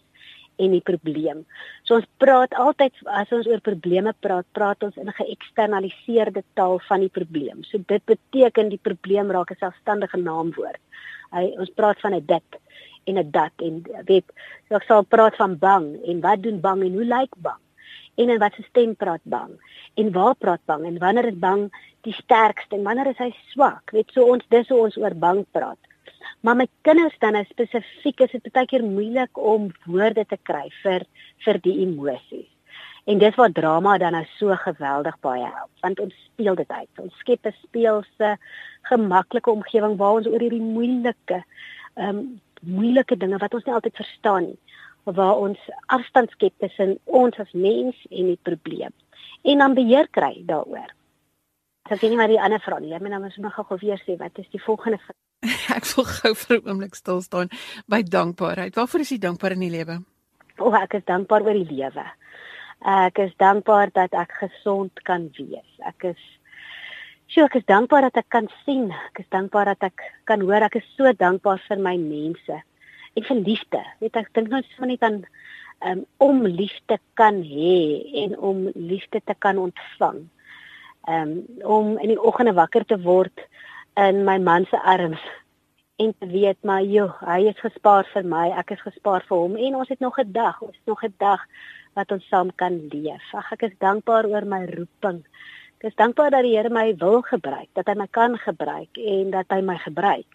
en 0.58 0.72
die 0.72 0.84
probleem. 0.86 1.44
So 1.84 1.96
ons 1.96 2.08
praat 2.22 2.54
altyd 2.54 2.94
as 3.06 3.32
ons 3.32 3.48
oor 3.50 3.62
probleme 3.62 4.14
praat, 4.26 4.46
praat 4.58 4.84
ons 4.84 4.98
in 4.98 5.08
'n 5.08 5.20
geëksternaliseerde 5.20 6.44
taal 6.54 6.80
van 6.90 7.00
die 7.00 7.10
probleem. 7.10 7.64
So 7.64 7.78
dit 7.78 8.04
beteken 8.06 8.70
die 8.70 8.82
probleem 8.82 9.32
raak 9.32 9.52
'n 9.52 9.60
selfstandige 9.60 10.18
naamwoord. 10.18 10.82
Hy 11.32 11.54
ons 11.58 11.70
praat 11.70 12.00
van 12.00 12.14
'n 12.14 12.26
dit 12.26 12.50
en 13.06 13.18
'n 13.18 13.32
dat 13.32 13.52
en 13.58 13.84
weet 14.06 14.26
so 14.68 14.76
ek 14.76 14.84
sal 14.84 15.04
praat 15.04 15.36
van 15.36 15.58
bang 15.58 16.00
en 16.06 16.22
wat 16.22 16.44
doen 16.44 16.60
bang 16.60 16.84
en 16.84 16.94
hoe 16.94 17.06
lyk 17.06 17.34
bang? 17.38 17.62
En 18.16 18.30
in 18.30 18.40
watter 18.40 18.64
stem 18.64 18.96
praat 18.96 19.24
bang? 19.24 19.52
En 19.96 20.12
waar 20.12 20.36
praat 20.36 20.62
bang 20.66 20.86
en 20.86 20.98
wanneer 20.98 21.26
is 21.26 21.40
bang 21.40 21.72
die 22.02 22.14
sterkste 22.14 22.76
en 22.76 22.84
wanneer 22.84 23.08
is 23.08 23.18
hy 23.18 23.34
swak? 23.52 23.92
Weet 23.92 24.12
so 24.12 24.26
ons 24.26 24.46
dis 24.50 24.70
hoe 24.70 24.80
ons 24.80 24.98
oor 24.98 25.16
bang 25.16 25.46
praat. 25.52 25.80
Maar 26.44 26.56
met 26.56 26.70
kinders 26.82 27.16
dan 27.20 27.36
is 27.40 27.48
spesifiek 27.48 28.20
is 28.20 28.32
dit 28.32 28.52
baie 28.52 28.68
keer 28.68 28.84
moeilik 28.84 29.38
om 29.40 29.70
woorde 29.88 30.26
te 30.28 30.38
kry 30.50 30.66
vir 30.82 31.06
vir 31.46 31.60
die 31.64 31.76
emosies. 31.86 32.50
En 33.08 33.22
dis 33.22 33.36
waar 33.40 33.52
drama 33.52 33.94
dan 33.98 34.12
nou 34.18 34.24
so 34.36 34.56
geweldig 34.60 35.16
baie 35.24 35.46
help, 35.46 35.72
want 35.86 36.02
ons 36.04 36.18
speel 36.26 36.60
dit 36.60 36.72
uit. 36.72 37.00
Ons 37.00 37.16
skep 37.24 37.48
'n 37.48 37.56
speelse, 37.62 38.38
gemaklike 38.92 39.52
omgewing 39.52 39.96
waar 39.98 40.20
ons 40.20 40.28
oor 40.28 40.44
hierdie 40.44 40.68
moeilike 40.76 41.44
ehm 41.96 42.10
um, 42.10 42.42
moeilike 42.64 43.18
dinge 43.18 43.38
wat 43.38 43.54
ons 43.54 43.64
nie 43.64 43.74
altyd 43.76 43.96
verstaan 43.96 44.44
nie, 44.44 44.60
waar 45.04 45.38
ons 45.38 45.60
afstand 45.86 46.32
skep 46.32 46.54
tussen 46.60 47.00
ons 47.06 47.40
as 47.40 47.52
mens 47.52 47.96
en 48.10 48.26
die 48.36 48.40
probleem 48.44 48.92
en 49.44 49.58
dan 49.58 49.74
beheer 49.74 50.08
kry 50.12 50.44
daaroor. 50.48 50.92
So 51.88 51.96
ek 51.96 52.02
weet 52.02 52.12
nie 52.12 52.24
wat 52.24 52.32
die 52.32 52.42
ander 52.42 52.64
vra 52.64 52.80
nie. 52.80 52.92
Jy 52.92 53.00
moet 53.00 53.16
nou 53.16 53.22
mos 53.24 53.38
nog 53.38 53.56
gou 53.56 53.78
weer 53.80 54.00
sê 54.04 54.16
wat 54.20 54.40
is 54.40 54.50
die 54.52 54.64
volgende 54.64 55.00
vraag? 55.04 55.23
ek 55.78 55.88
wil 55.96 56.06
gou 56.08 56.34
vir 56.34 56.58
'n 56.58 56.68
oomblik 56.70 56.96
stil 56.96 57.22
staan 57.22 57.50
by 57.88 58.02
dankbaarheid. 58.04 58.76
Waarvoor 58.76 59.04
is 59.04 59.12
jy 59.12 59.20
dankbaar 59.20 59.56
in 59.56 59.66
die 59.66 59.74
lewe? 59.74 60.00
O, 60.60 60.70
oh, 60.70 60.76
ek 60.78 61.00
is 61.00 61.06
dankbaar 61.06 61.44
oor 61.44 61.58
die 61.58 61.70
lewe. 61.70 62.06
Ek 62.84 63.20
is 63.24 63.34
dankbaar 63.40 63.92
dat 63.96 64.14
ek 64.14 64.32
gesond 64.40 64.92
kan 65.08 65.30
wees. 65.38 65.70
Ek 65.88 66.14
is 66.14 66.22
Sjoe, 67.32 67.48
ek 67.48 67.56
is 67.56 67.66
dankbaar 67.66 68.10
dat 68.10 68.18
ek 68.20 68.30
kan 68.30 68.48
sien. 68.66 68.92
Ek 68.92 69.24
is 69.24 69.30
dankbaar 69.32 69.72
dat 69.74 69.88
ek 69.90 70.02
kan 70.30 70.44
hoor. 70.44 70.62
Ek 70.68 70.76
is 70.76 70.88
so 70.98 71.10
dankbaar 71.18 71.58
vir 71.68 71.80
my 71.82 71.96
mense 71.98 72.60
en 73.16 73.24
vir 73.24 73.40
liefde. 73.40 73.82
Weet 74.04 74.20
ek 74.20 74.30
dink 74.36 74.52
nou 74.52 74.62
sommer 74.74 74.92
net 74.92 75.06
aan 75.08 75.24
um, 75.88 76.06
om 76.18 76.44
liefde 76.46 77.00
kan 77.20 77.42
hê 77.42 78.04
en 78.24 78.38
om 78.38 78.68
liefde 78.76 79.22
te 79.26 79.36
kan 79.40 79.58
ontvang 79.58 80.24
um, 81.08 81.32
om 81.64 81.98
in 81.98 82.14
die 82.14 82.20
oggende 82.20 82.54
wakker 82.54 82.86
te 82.86 83.00
word 83.02 83.46
in 83.96 84.24
my 84.26 84.38
man 84.40 84.66
se 84.70 84.80
arms 84.82 85.22
en 85.96 86.14
te 86.20 86.28
weet 86.28 86.58
maar 86.64 86.84
joh, 86.84 87.14
hy 87.22 87.46
is 87.52 87.60
gespaar 87.62 88.08
vir 88.14 88.26
my, 88.26 88.48
ek 88.58 88.74
is 88.76 88.82
gespaar 88.82 89.26
vir 89.28 89.38
hom 89.38 89.56
en 89.58 89.76
ons 89.82 89.90
het 89.90 90.00
nog 90.00 90.18
'n 90.20 90.32
dag, 90.32 90.62
ons 90.62 90.76
het 90.76 90.86
nog 90.90 91.04
'n 91.04 91.14
dag 91.18 91.42
wat 91.94 92.12
ons 92.12 92.28
saam 92.28 92.50
kan 92.56 92.80
leef. 92.90 93.26
Ag 93.34 93.52
ek 93.52 93.64
is 93.70 93.78
dankbaar 93.80 94.26
oor 94.26 94.46
my 94.46 94.66
roeping. 94.66 95.24
Ek 95.80 95.92
is 95.92 95.96
dankbaar 95.96 96.32
dat 96.32 96.44
die 96.44 96.56
Here 96.56 96.70
my 96.70 96.96
wil 96.96 97.22
gebruik, 97.22 97.70
dat 97.74 97.88
hy 97.88 97.96
my 98.00 98.08
kan 98.08 98.38
gebruik 98.38 98.98
en 98.98 99.32
dat 99.32 99.46
hy 99.50 99.62
my 99.62 99.78
gebruik. 99.78 100.26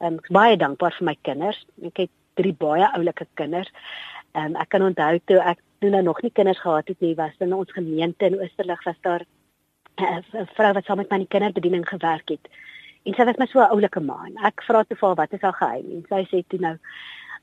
Um, 0.00 0.18
ek 0.18 0.28
is 0.30 0.36
baie 0.36 0.56
dankbaar 0.56 0.94
vir 0.98 1.04
my 1.04 1.16
kinders. 1.22 1.66
Ek 1.82 1.96
het 1.96 2.10
drie 2.34 2.54
baie 2.54 2.86
oulike 2.94 3.26
kinders. 3.34 3.70
Um, 4.34 4.56
ek 4.56 4.68
kan 4.68 4.82
onthou 4.82 5.18
toe 5.26 5.40
ek 5.42 5.58
toe 5.80 5.90
nou 5.90 6.02
nog 6.02 6.22
nie 6.22 6.30
kinders 6.30 6.60
gehad 6.60 6.88
het 6.88 7.00
nie, 7.00 7.14
was 7.14 7.34
in 7.38 7.52
ons 7.54 7.72
gemeente 7.72 8.26
in 8.26 8.38
Oosterlig 8.40 8.84
was 8.84 8.96
daar 9.02 9.26
'n 9.98 10.46
vrou 10.54 10.72
wat 10.72 10.84
saam 10.84 10.96
met 10.96 11.10
my 11.10 11.16
in 11.16 11.26
die 11.26 11.34
kinderbediening 11.34 11.88
gewerk 11.88 12.28
het. 12.28 12.48
En 13.08 13.14
sy 13.16 13.24
was 13.24 13.38
my 13.40 13.46
so 13.48 13.60
'n 13.64 13.72
oulike 13.72 14.00
ma. 14.04 14.18
Ek 14.44 14.62
vra 14.68 14.84
toe 14.84 14.96
vir 15.00 15.14
wat 15.16 15.32
is 15.32 15.40
haar 15.40 15.56
geheim? 15.56 15.86
En 15.96 16.02
sy 16.08 16.22
sê 16.30 16.42
toe 16.48 16.60
nou, 16.60 16.76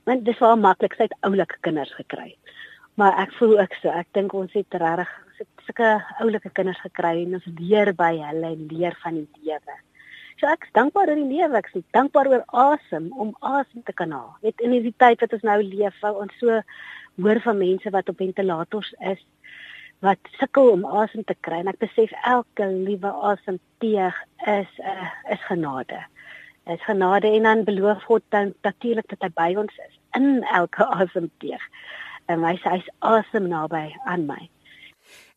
want 0.06 0.24
dis 0.24 0.38
wel 0.38 0.56
maklik, 0.56 0.94
sy 0.94 1.08
het 1.08 1.16
oulike 1.26 1.56
kinders 1.66 1.94
gekry. 1.94 2.36
Maar 2.94 3.18
ek 3.24 3.32
voel 3.38 3.58
ook 3.60 3.74
so. 3.82 3.88
Ek 3.88 4.06
dink 4.12 4.32
ons 4.32 4.52
het 4.52 4.74
regtig 4.82 5.10
sulke 5.66 5.88
oulike 6.22 6.50
kinders 6.50 6.80
gekry 6.80 7.24
en 7.24 7.34
ons 7.34 7.48
leer 7.58 7.92
by 7.94 8.12
hulle 8.28 8.52
en 8.54 8.68
leer 8.70 8.94
van 9.02 9.14
die 9.18 9.28
lewe. 9.42 9.76
So 10.38 10.46
ek 10.46 10.68
is 10.68 10.72
dankbaar 10.78 11.08
oor 11.08 11.18
die 11.18 11.34
lewe. 11.34 11.58
Ek 11.58 11.70
is 11.74 11.82
dankbaar 11.96 12.28
oor 12.28 12.44
asem 12.52 13.10
om 13.12 13.34
asem 13.40 13.82
te 13.82 13.92
kan 13.92 14.14
haal. 14.14 14.36
Net 14.42 14.60
in 14.60 14.70
hierdie 14.76 14.94
tyd 14.96 15.20
wat 15.20 15.32
ons 15.32 15.42
nou 15.42 15.62
leef, 15.62 16.02
ons 16.04 16.38
so 16.38 16.62
hoor 17.16 17.40
van 17.40 17.58
mense 17.58 17.90
wat 17.90 18.08
op 18.08 18.22
ventilators 18.22 18.94
is 19.00 19.22
wat 20.04 20.18
sukkel 20.38 20.70
om 20.70 20.84
asem 20.84 21.24
te 21.24 21.36
kry 21.40 21.60
en 21.62 21.70
ek 21.72 21.80
besef 21.82 22.12
elke 22.24 22.66
liewe 22.68 23.12
asemteug 23.30 24.16
is 24.46 24.72
'n 24.78 24.90
uh, 24.92 25.10
is 25.34 25.44
genade. 25.48 26.00
Is 26.66 26.84
genade 26.84 27.28
en 27.28 27.42
dan 27.42 27.64
beloof 27.64 28.02
God 28.02 28.22
dan 28.28 28.54
natuurlik 28.62 29.08
dat 29.08 29.22
hy 29.22 29.30
by 29.34 29.54
ons 29.60 29.72
is 29.88 29.98
in 30.12 30.42
elke 30.42 30.84
asemteug. 31.00 31.64
En 32.26 32.44
hy 32.44 32.56
sê 32.56 32.76
hy's 32.76 32.90
asem 32.98 33.48
naby 33.48 33.94
aan 34.04 34.26
my. 34.26 34.50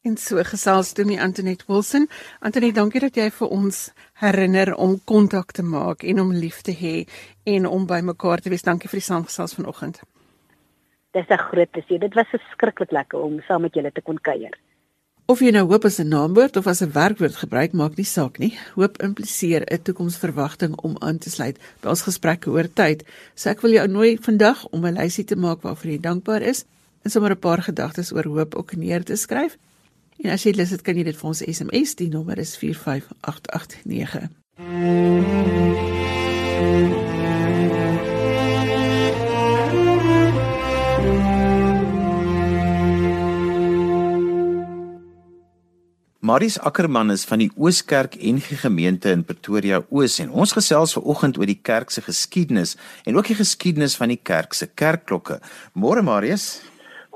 En 0.01 0.17
so 0.17 0.43
gesels 0.43 0.93
toe 0.93 1.05
nie 1.05 1.19
Antoinette 1.21 1.65
Wilson. 1.67 2.07
Antoinette, 2.39 2.79
dankie 2.79 3.01
dat 3.03 3.15
jy 3.15 3.29
vir 3.31 3.47
ons 3.47 3.91
herinner 4.13 4.75
om 4.75 4.99
kontak 5.03 5.51
te 5.51 5.63
maak 5.63 6.03
en 6.03 6.19
om 6.19 6.31
lief 6.31 6.61
te 6.61 6.71
hê 6.71 7.03
en 7.43 7.67
om 7.67 7.85
by 7.85 7.99
mekaar 7.99 8.39
te 8.39 8.49
wees. 8.49 8.63
Dankie 8.63 8.89
vir 8.89 8.99
die 8.99 9.09
saamgesels 9.09 9.53
vanoggend. 9.59 9.99
Dis 11.11 11.27
'n 11.29 11.37
groot 11.37 11.71
plesier. 11.71 11.99
Dit 11.99 12.13
was 12.13 12.27
verskriklik 12.29 12.91
lekker 12.91 13.19
om 13.19 13.41
saam 13.47 13.61
met 13.61 13.73
julle 13.73 13.91
te 13.91 14.01
kon 14.01 14.17
kuier. 14.21 14.53
Of 15.29 15.39
jy 15.39 15.51
nou 15.51 15.67
hoop 15.69 15.85
as 15.85 15.99
'n 15.99 16.07
naamwoord 16.07 16.57
of 16.57 16.67
as 16.67 16.81
'n 16.81 16.91
werkwoord 16.91 17.35
gebruik, 17.35 17.71
maak 17.73 17.95
nie 17.95 18.05
saak 18.05 18.37
nie. 18.39 18.57
Hoop 18.75 19.01
impliseer 19.01 19.61
'n 19.61 19.81
toekomsverwagting 19.81 20.75
om 20.75 20.95
aan 20.99 21.17
te 21.17 21.29
sluit 21.29 21.57
by 21.81 21.89
ons 21.89 22.01
gesprekke 22.01 22.49
oor 22.49 22.73
tyd. 22.73 23.03
So 23.35 23.49
ek 23.49 23.61
wil 23.61 23.71
jou 23.71 23.87
nooi 23.87 24.17
vandag 24.17 24.67
om 24.69 24.85
'n 24.85 24.93
lysie 24.93 25.23
te 25.23 25.35
maak 25.35 25.61
waarvoor 25.61 25.91
jy 25.91 25.99
dankbaar 25.99 26.41
is 26.41 26.65
en 27.03 27.11
sommer 27.11 27.31
'n 27.31 27.39
paar 27.39 27.61
gedagtes 27.61 28.11
oor 28.13 28.23
hoop 28.23 28.55
ook 28.55 28.75
neer 28.75 29.03
te 29.03 29.15
skryf. 29.15 29.57
En 30.23 30.31
as 30.31 30.43
jy 30.43 30.51
lus 30.51 30.69
het, 30.69 30.81
kan 30.81 30.95
jy 30.95 31.03
dit 31.03 31.17
vir 31.17 31.27
ons 31.27 31.41
SMS. 31.41 31.95
Die 31.95 32.09
nommer 32.09 32.37
is 32.37 32.57
45889. 32.57 34.29
Maries 46.29 46.59
Ackermann 46.59 47.09
is 47.09 47.23
van 47.25 47.41
die 47.41 47.49
Ooskerk 47.57 48.13
NG 48.21 48.59
Gemeente 48.61 49.09
in 49.09 49.23
Pretoria 49.25 49.79
Oos 49.89 50.19
en 50.21 50.29
ons 50.29 50.51
gesels 50.53 50.91
ver 50.93 51.07
oggend 51.09 51.39
oor 51.41 51.49
die 51.49 51.57
kerk 51.69 51.89
se 51.89 52.03
geskiedenis 52.05 52.75
en 53.09 53.17
ook 53.17 53.31
die 53.31 53.37
geskiedenis 53.39 53.95
van 53.97 54.13
die 54.13 54.19
kerk 54.29 54.53
se 54.53 54.67
kerkklokke. 54.81 55.39
Môre 55.73 56.03
Marius. 56.05 56.59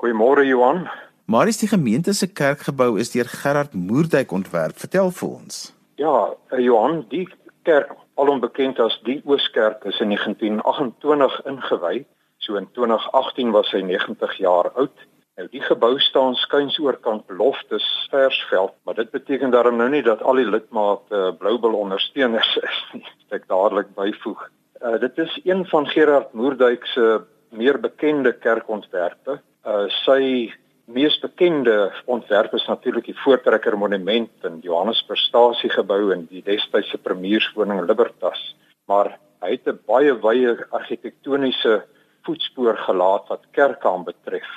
Goeiemôre 0.02 0.48
Johan. 0.48 0.88
Marius 1.30 1.62
die 1.62 1.70
gemeente 1.70 2.16
se 2.18 2.32
kerkgebou 2.42 2.96
is 3.04 3.14
deur 3.14 3.30
Gerard 3.30 3.78
Moerdijk 3.78 4.34
ontwerp. 4.34 4.82
Vertel 4.82 5.14
vir 5.20 5.30
ons. 5.30 5.62
Ja, 6.02 6.34
eh, 6.50 6.64
Johan, 6.66 7.04
die 7.14 7.28
kerk, 7.70 7.94
alom 8.18 8.42
bekend 8.42 8.82
as 8.82 8.98
die 9.06 9.22
Ooskerk, 9.30 9.86
is 9.86 10.02
in 10.02 10.10
1928 10.10 11.38
ingewy. 11.46 12.06
So 12.40 12.58
in 12.58 12.66
2018 12.74 13.54
was 13.54 13.70
hy 13.78 13.86
90 13.86 14.40
jaar 14.42 14.74
oud. 14.74 15.06
Nou 15.34 15.48
die 15.50 15.64
gebou 15.66 15.96
staan 15.98 16.36
skuins 16.38 16.76
oorkant 16.78 17.30
Loftes 17.34 17.86
Versveld, 18.12 18.74
maar 18.86 18.94
dit 19.00 19.10
beteken 19.12 19.50
daarom 19.50 19.80
nou 19.82 19.88
nie 19.90 20.04
dat 20.06 20.22
al 20.22 20.38
die 20.38 20.46
lidmate 20.46 21.16
uh, 21.18 21.32
Bloubil 21.40 21.74
ondersteuners 21.74 22.52
is 22.70 22.82
nie. 22.94 23.06
Ek 23.34 23.48
dadelik 23.50 23.90
byvoeg. 23.98 24.44
Uh, 24.78 25.00
dit 25.02 25.18
is 25.24 25.40
een 25.44 25.64
van 25.72 25.88
Gerard 25.90 26.36
Moerdijk 26.38 26.86
se 26.86 27.24
meer 27.50 27.80
bekende 27.82 28.36
kerkontwerpe. 28.44 29.40
Uh, 29.66 29.88
sy 30.04 30.52
mees 30.86 31.18
bekende 31.24 31.90
ontwerp 32.06 32.54
is 32.54 32.68
natuurlik 32.70 33.10
die 33.10 33.18
Voortrekker 33.24 33.78
Monument 33.78 34.46
in 34.46 34.60
Johannesburg 34.62 35.22
Stasiegebou 35.24 36.12
en 36.14 36.28
die 36.30 36.44
destydse 36.46 37.00
premierswoning 37.02 37.82
Libertas. 37.88 38.52
Maar 38.86 39.16
hy 39.42 39.56
het 39.58 39.66
'n 39.66 39.80
baie 39.90 40.14
wye 40.14 40.54
argitektoniese 40.70 41.82
voetspoor 42.22 42.78
gelaat 42.78 43.28
wat 43.34 43.50
kerke 43.52 43.90
aanbetref. 43.90 44.54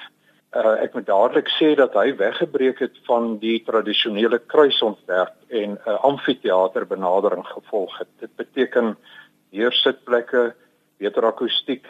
Uh, 0.57 0.79
ek 0.81 0.95
moet 0.97 1.05
dadelik 1.05 1.51
sê 1.53 1.75
dat 1.77 1.93
hy 1.99 2.15
weggebreek 2.17 2.79
het 2.81 2.95
van 3.05 3.35
die 3.43 3.59
tradisionele 3.67 4.39
kruisontwerp 4.49 5.35
en 5.53 5.77
'n 5.77 5.79
uh, 5.85 5.99
amfitheater 6.09 6.87
benadering 6.89 7.45
gevolg 7.45 7.99
het. 7.99 8.09
Dit 8.21 8.33
beteken 8.41 8.97
meer 9.53 9.73
sitplekke, 9.73 10.55
beter 10.97 11.27
akoestiek 11.29 11.85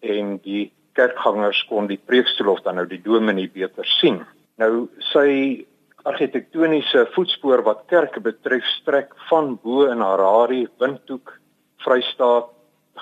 en 0.00 0.36
die 0.44 0.72
kerkgangers 0.92 1.64
kon 1.70 1.86
die 1.88 2.00
preekstoel 2.04 2.52
of 2.52 2.62
dan 2.66 2.76
nou 2.76 2.86
die 2.86 3.00
dominee 3.00 3.48
beter 3.48 3.86
sien. 4.00 4.20
Nou 4.60 4.88
sy 5.12 5.64
argitektoniese 6.04 7.06
voetspoor 7.14 7.62
wat 7.64 7.86
kerke 7.88 8.20
betref 8.20 8.66
strek 8.80 9.14
van 9.30 9.56
bo 9.62 9.86
in 9.88 10.02
Harare, 10.04 10.66
Windhoek, 10.78 11.38
Vrystaat, 11.84 12.50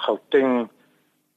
Gauteng 0.07 0.69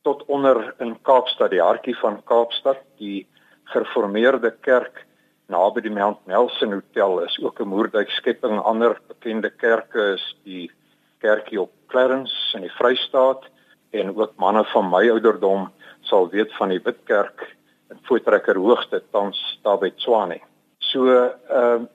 tot 0.04 0.26
onder 0.28 0.76
in 0.84 0.98
Kaapstad, 1.02 1.52
die 1.52 1.64
hartjie 1.64 1.96
van 1.98 2.20
Kaapstad, 2.28 2.84
die 3.00 3.26
gereformeerde 3.64 4.52
kerk 4.62 5.06
naby 5.52 5.82
die 5.82 5.94
Mount 5.94 6.26
Nelson 6.28 6.74
Hotel 6.74 7.20
is 7.24 7.40
ook 7.42 7.60
'n 7.60 7.68
moerdyk 7.68 8.10
skepping. 8.10 8.60
Ander 8.60 9.00
bekende 9.08 9.50
kerke 9.50 10.14
is 10.14 10.36
die 10.44 10.72
kerkie 11.20 11.62
op 11.62 11.72
Clarence 11.88 12.56
in 12.56 12.62
die 12.62 12.76
Vrystaat 12.80 13.44
en 13.92 14.16
ook 14.16 14.36
manne 14.38 14.64
van 14.74 14.90
my 14.90 15.10
ouderdom 15.10 15.72
sal 16.02 16.30
weet 16.30 16.54
van 16.54 16.70
die 16.70 16.82
Witkerk 16.84 17.56
in 17.90 18.00
Voortrekker 18.04 18.56
Hoogte 18.56 19.04
tans 19.12 19.60
daar 19.64 19.78
by 19.78 19.90
Tswane. 19.90 20.40
So 20.80 21.08
ehm 21.08 21.82
uh, 21.82 21.88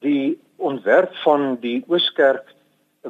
die 0.00 0.38
ontwerp 0.56 1.14
van 1.24 1.56
die 1.60 1.84
Ooskerk 1.88 2.54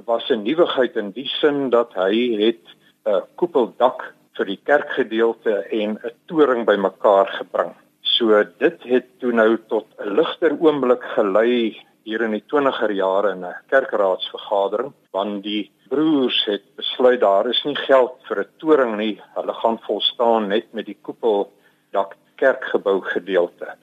was 0.04 0.30
'n 0.30 0.42
nuwigheid 0.42 0.96
in 0.96 1.10
die 1.10 1.28
sin 1.40 1.70
dat 1.70 1.94
hy 1.94 2.14
het 2.44 2.64
'n 3.06 3.22
koepeldak 3.34 4.14
vir 4.36 4.46
die 4.46 4.60
kerkgedeelte 4.64 5.54
en 5.70 5.98
'n 5.98 6.10
toring 6.26 6.64
bymekaar 6.66 7.26
gebring. 7.26 7.74
So 8.14 8.30
dit 8.60 8.82
het 8.86 9.06
toe 9.18 9.32
nou 9.34 9.56
tot 9.68 9.86
'n 9.98 10.14
ligter 10.14 10.52
oomblik 10.60 11.02
gelei 11.16 11.74
hier 12.06 12.22
in 12.22 12.34
die 12.36 12.44
20er 12.52 12.92
jare 12.92 13.30
in 13.34 13.44
'n 13.44 13.56
kerkraadsvergadering 13.72 14.92
want 15.10 15.42
die 15.42 15.72
broers 15.88 16.44
het 16.44 16.62
besluit 16.76 17.20
daar 17.20 17.48
is 17.48 17.62
nie 17.64 17.76
geld 17.76 18.14
vir 18.28 18.38
'n 18.40 18.52
toring 18.58 18.96
nie. 18.96 19.20
Hulle 19.34 19.54
gaan 19.54 19.78
volstaan 19.86 20.48
net 20.48 20.66
met 20.72 20.86
die 20.86 20.98
koepel 21.02 21.52
dak 21.90 22.14
kerkgebou 22.36 23.00
gedeelte. 23.00 23.74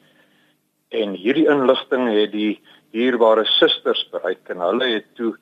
En 0.92 1.14
hierdie 1.14 1.50
inligting 1.50 2.08
het 2.08 2.32
die 2.32 2.62
dierbare 2.92 3.46
susters 3.46 4.10
bereik 4.12 4.50
en 4.50 4.60
hulle 4.60 4.88
het 4.94 5.16
toe 5.16 5.36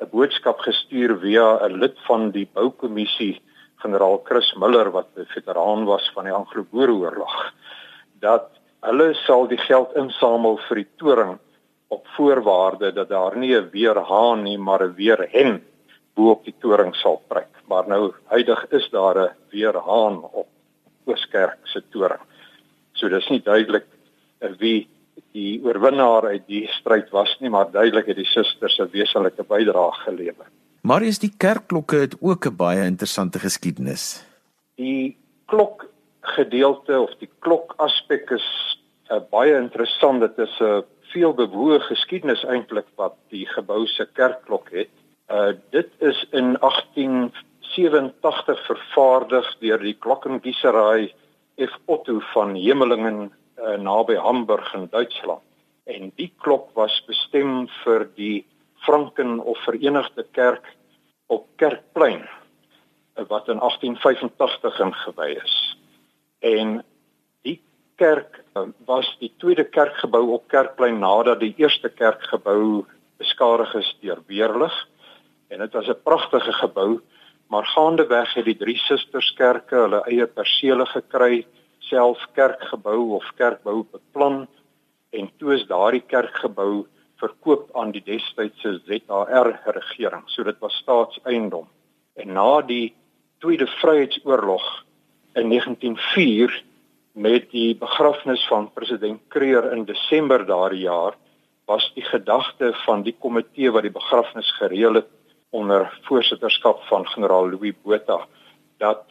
'n 0.00 0.10
boodskap 0.12 0.58
gestuur 0.60 1.18
via 1.18 1.58
'n 1.66 1.78
lid 1.78 1.98
van 2.06 2.30
die 2.30 2.48
boukommissie 2.52 3.42
generaal 3.82 4.20
Chris 4.24 4.54
Miller 4.54 4.90
wat 4.90 5.08
'n 5.16 5.26
veteraan 5.26 5.84
was 5.84 6.10
van 6.14 6.24
die 6.24 6.32
Anglo-Boereoorlog 6.32 7.52
dat 8.20 8.50
hulle 8.86 9.14
sal 9.26 9.46
die 9.50 9.58
geld 9.58 9.94
insamel 9.96 10.58
vir 10.68 10.82
die 10.82 10.90
toring 10.96 11.38
op 11.88 12.06
voorwaarde 12.16 12.92
dat 12.92 13.08
daar 13.08 13.36
nie 13.36 13.54
'n 13.56 13.70
weerhaan 13.72 14.42
nie 14.42 14.58
maar 14.58 14.82
'n 14.84 14.94
weerhen 14.94 15.62
bo 16.14 16.30
op 16.30 16.44
die 16.44 16.54
toring 16.60 16.94
sal 16.94 17.22
pryk. 17.28 17.52
Maar 17.68 17.88
nou 17.88 18.12
huidig 18.24 18.66
is 18.70 18.88
daar 18.90 19.18
'n 19.18 19.34
weerhaan 19.50 20.22
op 20.22 20.48
Ooskerk 21.04 21.58
se 21.64 21.82
toring. 21.90 22.20
So 22.92 23.08
dis 23.08 23.28
nie 23.28 23.42
duidelik 23.42 23.86
wie 24.58 24.88
die 25.32 25.60
oorwinnaar 25.64 26.26
uit 26.26 26.46
die 26.46 26.66
stryd 26.68 27.10
was 27.10 27.36
nie, 27.40 27.50
maar 27.50 27.70
duidelik 27.70 28.06
het 28.06 28.16
die 28.16 28.28
susters 28.28 28.78
'n 28.78 28.90
wesenlike 28.92 29.42
bydrae 29.42 29.92
gelewer. 29.92 30.46
Maar 30.82 31.02
is 31.02 31.18
die 31.18 31.32
kerkklokke 31.36 31.96
het 31.96 32.16
ook 32.20 32.46
'n 32.46 32.56
baie 32.56 32.84
interessante 32.84 33.38
geskiedenis. 33.38 34.24
Die 34.74 35.16
klok 35.46 35.86
gedeelte 36.20 37.00
of 37.00 37.10
die 37.20 37.30
klok 37.38 37.74
aspek 37.78 38.30
is 38.30 38.78
uh, 39.10 39.20
baie 39.30 39.56
interessant. 39.56 40.20
Dit 40.20 40.38
is 40.38 40.60
'n 40.60 40.64
uh, 40.64 40.82
veel 41.12 41.34
bewoë 41.34 41.80
geskiedenis 41.88 42.44
eintlik 42.44 42.86
wat 42.96 43.14
die 43.32 43.46
gebou 43.48 43.86
se 43.86 44.06
kerkklok 44.12 44.70
het. 44.72 44.90
Uh 45.28 45.52
dit 45.70 45.90
is 46.00 46.26
in 46.32 46.56
1887 46.60 48.66
vervaardig 48.66 49.56
deur 49.60 49.78
die 49.78 49.94
klokkengiesery 49.94 51.14
F 51.58 51.78
Otto 51.86 52.20
van 52.32 52.54
Hemelingen 52.54 53.32
uh, 53.58 53.76
naby 53.76 54.16
Hamburg 54.16 54.74
in 54.74 54.88
Duitsland. 54.90 55.42
En 55.84 56.12
die 56.16 56.32
klok 56.38 56.70
was 56.74 57.04
bestem 57.06 57.68
vir 57.84 58.08
die 58.16 58.46
Franken 58.84 59.40
of 59.40 59.58
Verenigde 59.64 60.26
Kerk 60.32 60.76
op 61.26 61.46
Kerkplein 61.56 62.28
wat 63.28 63.48
in 63.48 63.58
1885 63.58 64.78
ingewy 64.78 65.40
is. 65.44 65.67
En 66.38 66.82
kerk 67.98 68.44
uh, 68.54 68.68
was 68.86 69.08
die 69.18 69.32
tweede 69.42 69.64
kerkgebou 69.64 70.22
op 70.36 70.46
Kerkplein 70.48 71.00
nadat 71.02 71.40
die 71.42 71.54
eerste 71.58 71.90
kerkgebou 71.90 72.84
beskadig 73.18 73.74
is 73.74 73.90
deur 74.02 74.22
weerlig. 74.30 74.74
En 75.50 75.58
dit 75.58 75.72
was 75.72 75.88
'n 75.88 76.02
pragtige 76.04 76.52
gebou, 76.52 77.00
maar 77.48 77.66
gaandeweg 77.66 78.34
het 78.34 78.44
die 78.44 78.56
drie 78.56 78.76
susterskerke 78.76 79.74
hulle 79.74 80.02
eie 80.06 80.26
persele 80.26 80.86
gekry, 80.86 81.46
self 81.78 82.18
kerkgebou 82.34 83.14
of 83.16 83.24
kerkbou 83.36 83.86
beplan 83.92 84.46
en 85.10 85.30
toe 85.38 85.54
is 85.54 85.66
daardie 85.66 86.04
kerkgebou 86.06 86.86
verkoop 87.16 87.70
aan 87.76 87.90
die 87.90 88.02
destydse 88.04 88.80
ZAR 88.86 89.60
regering. 89.64 90.22
So 90.26 90.42
dit 90.42 90.58
was 90.58 90.74
staatseiendom. 90.74 91.68
En 92.14 92.32
na 92.32 92.60
die 92.60 92.94
Tweede 93.38 93.66
Vryheidsoorlog 93.66 94.84
in 95.34 95.48
1904 95.48 96.62
met 97.12 97.50
die 97.50 97.76
begrafnis 97.76 98.46
van 98.46 98.70
president 98.72 99.20
Kreer 99.28 99.72
in 99.72 99.84
Desember 99.84 100.46
daardie 100.46 100.86
jaar 100.86 101.16
was 101.66 101.90
die 101.94 102.04
gedagte 102.04 102.72
van 102.84 103.02
die 103.02 103.16
komitee 103.18 103.70
wat 103.70 103.82
die 103.82 103.92
begrafnis 103.92 104.50
gereël 104.56 104.94
het 104.94 105.10
onder 105.50 105.88
voorsitterskap 106.06 106.82
van 106.88 107.06
generaal 107.06 107.50
Louis 107.50 107.74
Botha 107.82 108.26
dat 108.78 109.04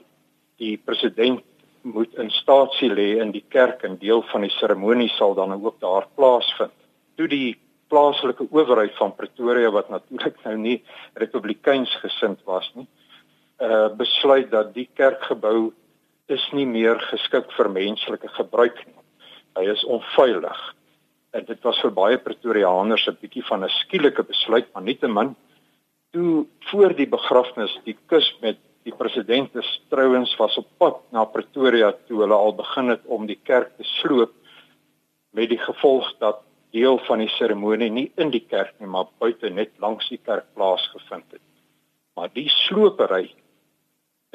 die 0.57 0.77
president 0.77 1.43
moet 1.81 2.13
in 2.19 2.29
staatsie 2.31 2.89
lê 2.89 3.07
in 3.21 3.31
die 3.31 3.45
kerk 3.53 3.83
en 3.87 3.97
deel 4.01 4.23
van 4.31 4.43
die 4.45 4.53
seremonie 4.57 5.09
sal 5.15 5.35
dan 5.37 5.53
ook 5.55 5.79
daar 5.79 6.07
plaasvind. 6.15 6.73
Toe 7.15 7.27
die 7.31 7.57
plaaslike 7.87 8.47
owerheid 8.51 8.95
van 8.99 9.15
Pretoria 9.15 9.71
wat 9.71 9.89
natuurlik 9.89 10.39
nou 10.43 10.55
nie 10.59 10.77
republikeins 11.15 11.93
gesind 12.03 12.41
was 12.45 12.69
nie, 12.75 12.87
uh 13.63 13.87
besluit 13.97 14.51
dat 14.51 14.73
die 14.75 14.89
kerkgebou 14.93 15.71
is 16.27 16.43
nie 16.51 16.65
meer 16.65 16.99
geskik 17.11 17.51
vir 17.55 17.69
menslike 17.69 18.27
gebruik 18.35 18.79
nie. 18.85 18.95
Hy 19.57 19.65
is 19.71 19.83
onveilig. 19.85 20.59
En 21.33 21.45
dit 21.45 21.63
was 21.63 21.79
vir 21.81 21.91
baie 21.91 22.17
Pretoriaaners 22.17 23.07
'n 23.07 23.17
bietjie 23.21 23.43
van 23.49 23.63
'n 23.63 23.69
skielike 23.69 24.23
besluit, 24.23 24.67
maar 24.73 24.83
nietemin 24.83 25.35
toe 26.11 26.45
voor 26.71 26.95
die 26.95 27.07
begrafnis 27.07 27.73
die 27.85 27.97
kus 28.07 28.27
met 28.41 28.57
die 28.87 28.95
president 28.95 29.51
se 29.51 29.79
trouens 29.91 30.35
was 30.39 30.57
op 30.57 30.67
pad 30.77 31.01
na 31.11 31.25
Pretoria 31.25 31.91
toe 32.07 32.21
hulle 32.23 32.35
al 32.35 32.55
begin 32.55 32.89
het 32.93 33.03
om 33.05 33.27
die 33.27 33.39
kerk 33.43 33.75
te 33.77 33.83
sloop 33.83 34.31
met 35.35 35.49
die 35.49 35.59
gevolg 35.59 36.13
dat 36.23 36.39
deel 36.71 36.97
van 37.07 37.19
die 37.19 37.31
seremonie 37.35 37.89
nie 37.91 38.11
in 38.17 38.31
die 38.31 38.43
kerk 38.53 38.73
nie 38.79 38.87
maar 38.87 39.11
buite 39.19 39.49
net 39.49 39.75
langs 39.83 40.07
die 40.09 40.21
kerk 40.23 40.47
plaasgevind 40.55 41.27
het. 41.31 41.43
Maar 42.15 42.31
die 42.33 42.49
slopery 42.49 43.27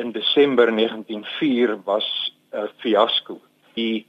in 0.02 0.12
Desember 0.12 0.66
1904 0.74 1.82
was 1.84 2.06
'n 2.52 2.68
fiasco. 2.80 3.40
Die 3.74 4.06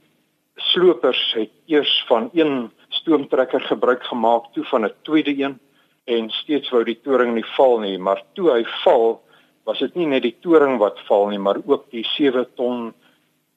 slopers 0.56 1.32
het 1.32 1.50
eers 1.66 2.04
van 2.06 2.30
een 2.32 2.70
stoomtrekker 2.88 3.60
gebruik 3.60 4.02
gemaak, 4.02 4.44
toe 4.52 4.64
van 4.64 4.84
'n 4.84 4.94
tweede 5.02 5.34
een 5.42 5.58
en 6.04 6.30
steeds 6.30 6.70
wou 6.70 6.84
die 6.84 7.00
toring 7.00 7.34
nie 7.34 7.46
val 7.56 7.78
nie, 7.78 7.98
maar 7.98 8.22
toe 8.32 8.50
hy 8.50 8.64
val 8.84 9.22
was 9.64 9.78
dit 9.78 9.94
nie 9.94 10.06
net 10.06 10.22
die 10.22 10.36
toring 10.40 10.78
wat 10.78 11.00
val 11.08 11.28
nie, 11.28 11.38
maar 11.38 11.56
ook 11.66 11.90
die 11.90 12.04
7 12.04 12.46
ton 12.54 12.94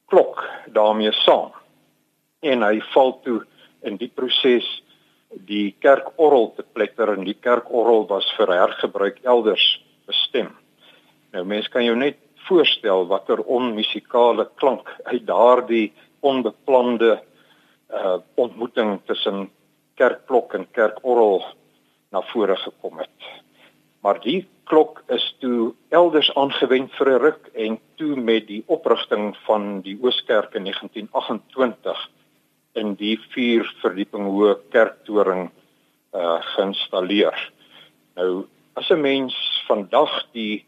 klok 0.06 0.44
daarmee 0.66 1.12
saam. 1.12 1.52
En 2.40 2.62
hy 2.62 2.80
val 2.80 3.20
toe 3.20 3.46
in 3.82 3.96
die 3.96 4.10
proses 4.14 4.82
die 5.28 5.76
kerkorrel 5.78 6.54
te 6.56 6.64
pletter 6.72 7.08
en 7.12 7.24
die 7.24 7.36
kerkorrel 7.40 8.06
was 8.06 8.34
vir 8.36 8.46
hergebruik 8.46 9.18
elders 9.22 9.84
bestem. 10.06 10.48
Nou 11.32 11.44
mense 11.44 11.70
kan 11.70 11.84
jou 11.84 11.96
net 11.96 12.16
voorstel 12.48 13.06
watter 13.06 13.40
onmusikale 13.44 14.48
klank 14.60 14.88
uit 15.04 15.26
daardie 15.26 15.92
onbeplande 16.20 17.18
uh 17.88 18.18
ontmoeting 18.34 19.00
tussen 19.06 19.48
kerkklok 19.96 20.54
en 20.54 20.66
kerkorrel 20.76 21.42
na 22.12 22.22
vore 22.32 22.56
gekom 22.56 22.98
het. 22.98 23.28
Maar 24.04 24.20
die 24.20 24.46
klok 24.68 25.02
is 25.08 25.24
toe 25.40 25.72
elders 25.88 26.28
aangewend 26.36 26.92
vir 26.98 27.08
'n 27.12 27.22
ruk 27.22 27.50
en 27.54 27.78
toe 27.96 28.16
met 28.16 28.46
die 28.46 28.62
oprigting 28.66 29.36
van 29.46 29.80
die 29.80 29.98
Ooskerk 30.02 30.54
in 30.54 30.64
1928 30.64 32.08
in 32.74 32.94
die 32.94 33.16
vier 33.34 33.64
verdieping 33.82 34.28
hoë 34.28 34.54
kerktoring 34.70 35.50
uh 36.14 36.40
geïnstalleer. 36.54 37.36
Nou 38.16 38.46
as 38.74 38.90
'n 38.90 39.00
mens 39.00 39.34
vandag 39.66 40.12
die 40.32 40.64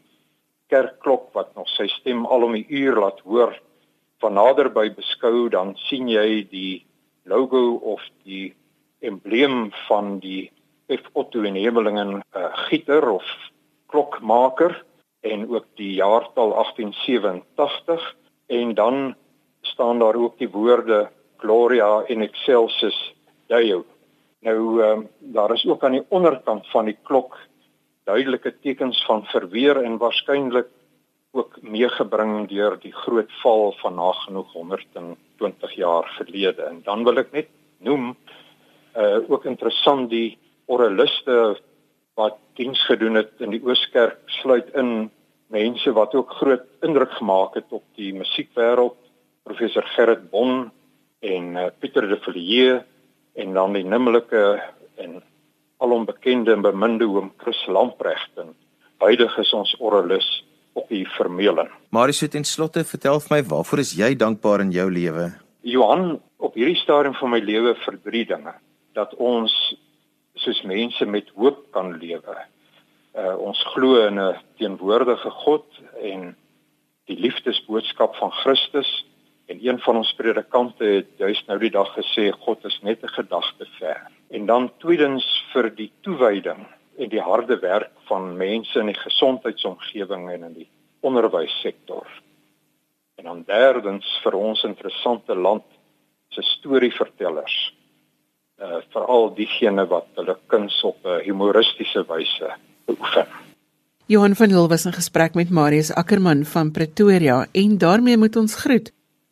kerkklok 0.71 1.29
wat 1.35 1.51
nog 1.55 1.69
sy 1.75 1.87
stem 1.99 2.25
al 2.25 2.47
om 2.47 2.55
die 2.55 2.65
uur 2.69 2.99
laat 3.03 3.19
hoor 3.27 3.53
van 4.23 4.37
naderby 4.37 4.87
beskou 4.95 5.49
dan 5.53 5.75
sien 5.89 6.09
jy 6.09 6.43
die 6.51 6.81
logo 7.29 7.75
of 7.93 8.01
die 8.23 8.53
embleem 9.01 9.71
van 9.87 10.19
die 10.23 10.51
F 10.91 11.07
Otto 11.13 11.43
en 11.47 11.55
Hemelingen 11.55 12.19
uh, 12.19 12.49
gieter 12.67 13.07
of 13.09 13.27
klokmaker 13.91 14.75
en 15.21 15.47
ook 15.49 15.65
die 15.79 15.93
jaartal 15.99 16.53
1887 16.57 18.15
en 18.51 18.73
dan 18.73 19.15
staan 19.61 19.99
daar 19.99 20.15
ook 20.15 20.37
die 20.37 20.49
woorde 20.49 21.09
Gloria 21.37 22.03
in 22.07 22.21
excelsis 22.21 22.97
Deo. 23.47 23.85
Nou 24.41 24.81
um, 24.81 25.07
daar 25.19 25.53
is 25.53 25.65
ook 25.65 25.83
aan 25.83 25.97
die 25.97 26.05
onderkant 26.09 26.67
van 26.67 26.85
die 26.85 26.97
klok 27.03 27.37
duidelike 28.11 28.53
tekens 28.63 28.99
van 29.07 29.23
verweer 29.31 29.79
en 29.83 29.97
waarskynlik 30.01 30.69
ook 31.31 31.61
meegebring 31.63 32.49
deur 32.51 32.75
die 32.83 32.93
groot 33.03 33.31
val 33.39 33.71
van 33.79 33.95
nagenoeg 33.95 34.51
120 34.53 35.75
jaar 35.79 36.07
gelede. 36.17 36.67
En 36.67 36.81
dan 36.83 37.05
wil 37.07 37.23
ek 37.23 37.31
net 37.31 37.51
noem 37.79 38.15
uh 38.99 39.23
ook 39.31 39.45
interessant 39.47 40.09
die 40.11 40.37
oraliste 40.67 41.55
wat 42.19 42.35
diens 42.59 42.81
gedoen 42.89 43.15
het 43.15 43.31
in 43.39 43.53
die 43.55 43.61
Ooskerk 43.63 44.19
sluit 44.41 44.67
in 44.75 45.07
mense 45.51 45.93
wat 45.95 46.15
ook 46.15 46.35
groot 46.41 46.67
indruk 46.83 47.13
gemaak 47.15 47.55
het 47.55 47.71
op 47.71 47.83
die 47.95 48.11
musiekwêreld 48.15 48.97
professor 49.47 49.87
Gerrit 49.95 50.27
Bon 50.31 50.67
en 51.23 51.55
uh, 51.55 51.69
Pieter 51.79 52.07
de 52.09 52.19
Villiers 52.25 52.83
en 53.39 53.53
dan 53.55 53.73
die 53.73 53.87
nimmelike 53.87 54.43
en 54.99 55.21
alombekende 55.81 56.53
en 56.53 56.61
beminde 56.61 57.07
oom 57.09 57.31
Chris 57.41 57.59
Lamprecht 57.67 58.31
en 58.41 58.53
huidig 59.01 59.37
is 59.41 59.53
ons 59.57 59.75
oralis 59.79 60.29
op 60.73 60.87
die 60.89 61.05
vermeling. 61.17 61.69
Marius 61.89 62.21
het 62.23 62.35
in 62.37 62.45
slotte 62.47 62.83
vertel 62.87 63.19
vir 63.19 63.35
my 63.35 63.41
waarvoor 63.49 63.81
is 63.83 63.95
jy 63.97 64.13
dankbaar 64.15 64.63
in 64.63 64.71
jou 64.75 64.87
lewe? 64.91 65.31
Johan, 65.67 66.19
op 66.37 66.55
hierdie 66.57 66.79
stadium 66.79 67.17
van 67.19 67.33
my 67.33 67.41
lewe 67.43 67.75
vir 67.85 67.97
drie 68.05 68.25
dinge. 68.29 68.53
Dat 68.97 69.13
ons 69.17 69.53
soos 70.41 70.61
mense 70.67 71.05
met 71.05 71.29
hoop 71.35 71.65
kan 71.75 71.93
lewe. 72.01 72.37
Uh 73.17 73.35
ons 73.49 73.59
glo 73.73 74.05
in 74.07 74.19
'n 74.19 74.37
teenwoordige 74.57 75.31
God 75.43 75.65
en 76.01 76.35
die 77.05 77.19
liefdesboodskap 77.19 78.15
van 78.15 78.31
Christus 78.31 78.89
en 79.51 79.59
een 79.61 79.79
van 79.79 79.97
ons 79.99 80.13
predikante 80.15 80.85
het 80.85 81.09
juist 81.19 81.47
nou 81.47 81.57
die 81.59 81.71
dag 81.73 81.89
gesê 81.97 82.29
God 82.45 82.65
is 82.65 82.79
net 82.81 83.03
'n 83.03 83.15
gedagte 83.19 83.65
ver. 83.79 83.99
En 84.29 84.45
dan 84.45 84.71
tweedens 84.79 85.25
vir 85.53 85.69
die 85.75 85.91
toewyding 86.01 86.61
en 86.97 87.09
die 87.09 87.21
harde 87.21 87.59
werk 87.59 87.91
van 88.07 88.37
mense 88.37 88.79
in 88.79 88.85
die 88.85 89.01
gesondheidsomgewing 89.07 90.29
en 90.29 90.43
in 90.43 90.53
die 90.53 90.69
onderwyssektor. 90.99 92.07
En 93.15 93.23
dan 93.23 93.43
derdens 93.45 94.19
vir 94.23 94.33
ons 94.33 94.63
interessante 94.63 95.35
land 95.35 95.63
se 96.29 96.41
storievertellers 96.41 97.73
uh, 98.61 98.75
veral 98.89 99.33
diegene 99.35 99.85
wat 99.87 100.07
hulle 100.15 100.37
kuns 100.47 100.83
op 100.83 100.97
'n 101.05 101.23
humoristiese 101.23 102.05
wyse 102.07 102.55
beoefen. 102.85 103.27
Johan 104.05 104.35
van 104.35 104.47
Lille 104.47 104.67
was 104.67 104.85
in 104.85 104.93
gesprek 104.93 105.33
met 105.33 105.49
Marius 105.49 105.93
Ackermann 105.93 106.45
van 106.45 106.71
Pretoria 106.71 107.47
en 107.51 107.77
daarmee 107.77 108.17
moet 108.17 108.35
ons 108.35 108.55
groet. 108.55 108.91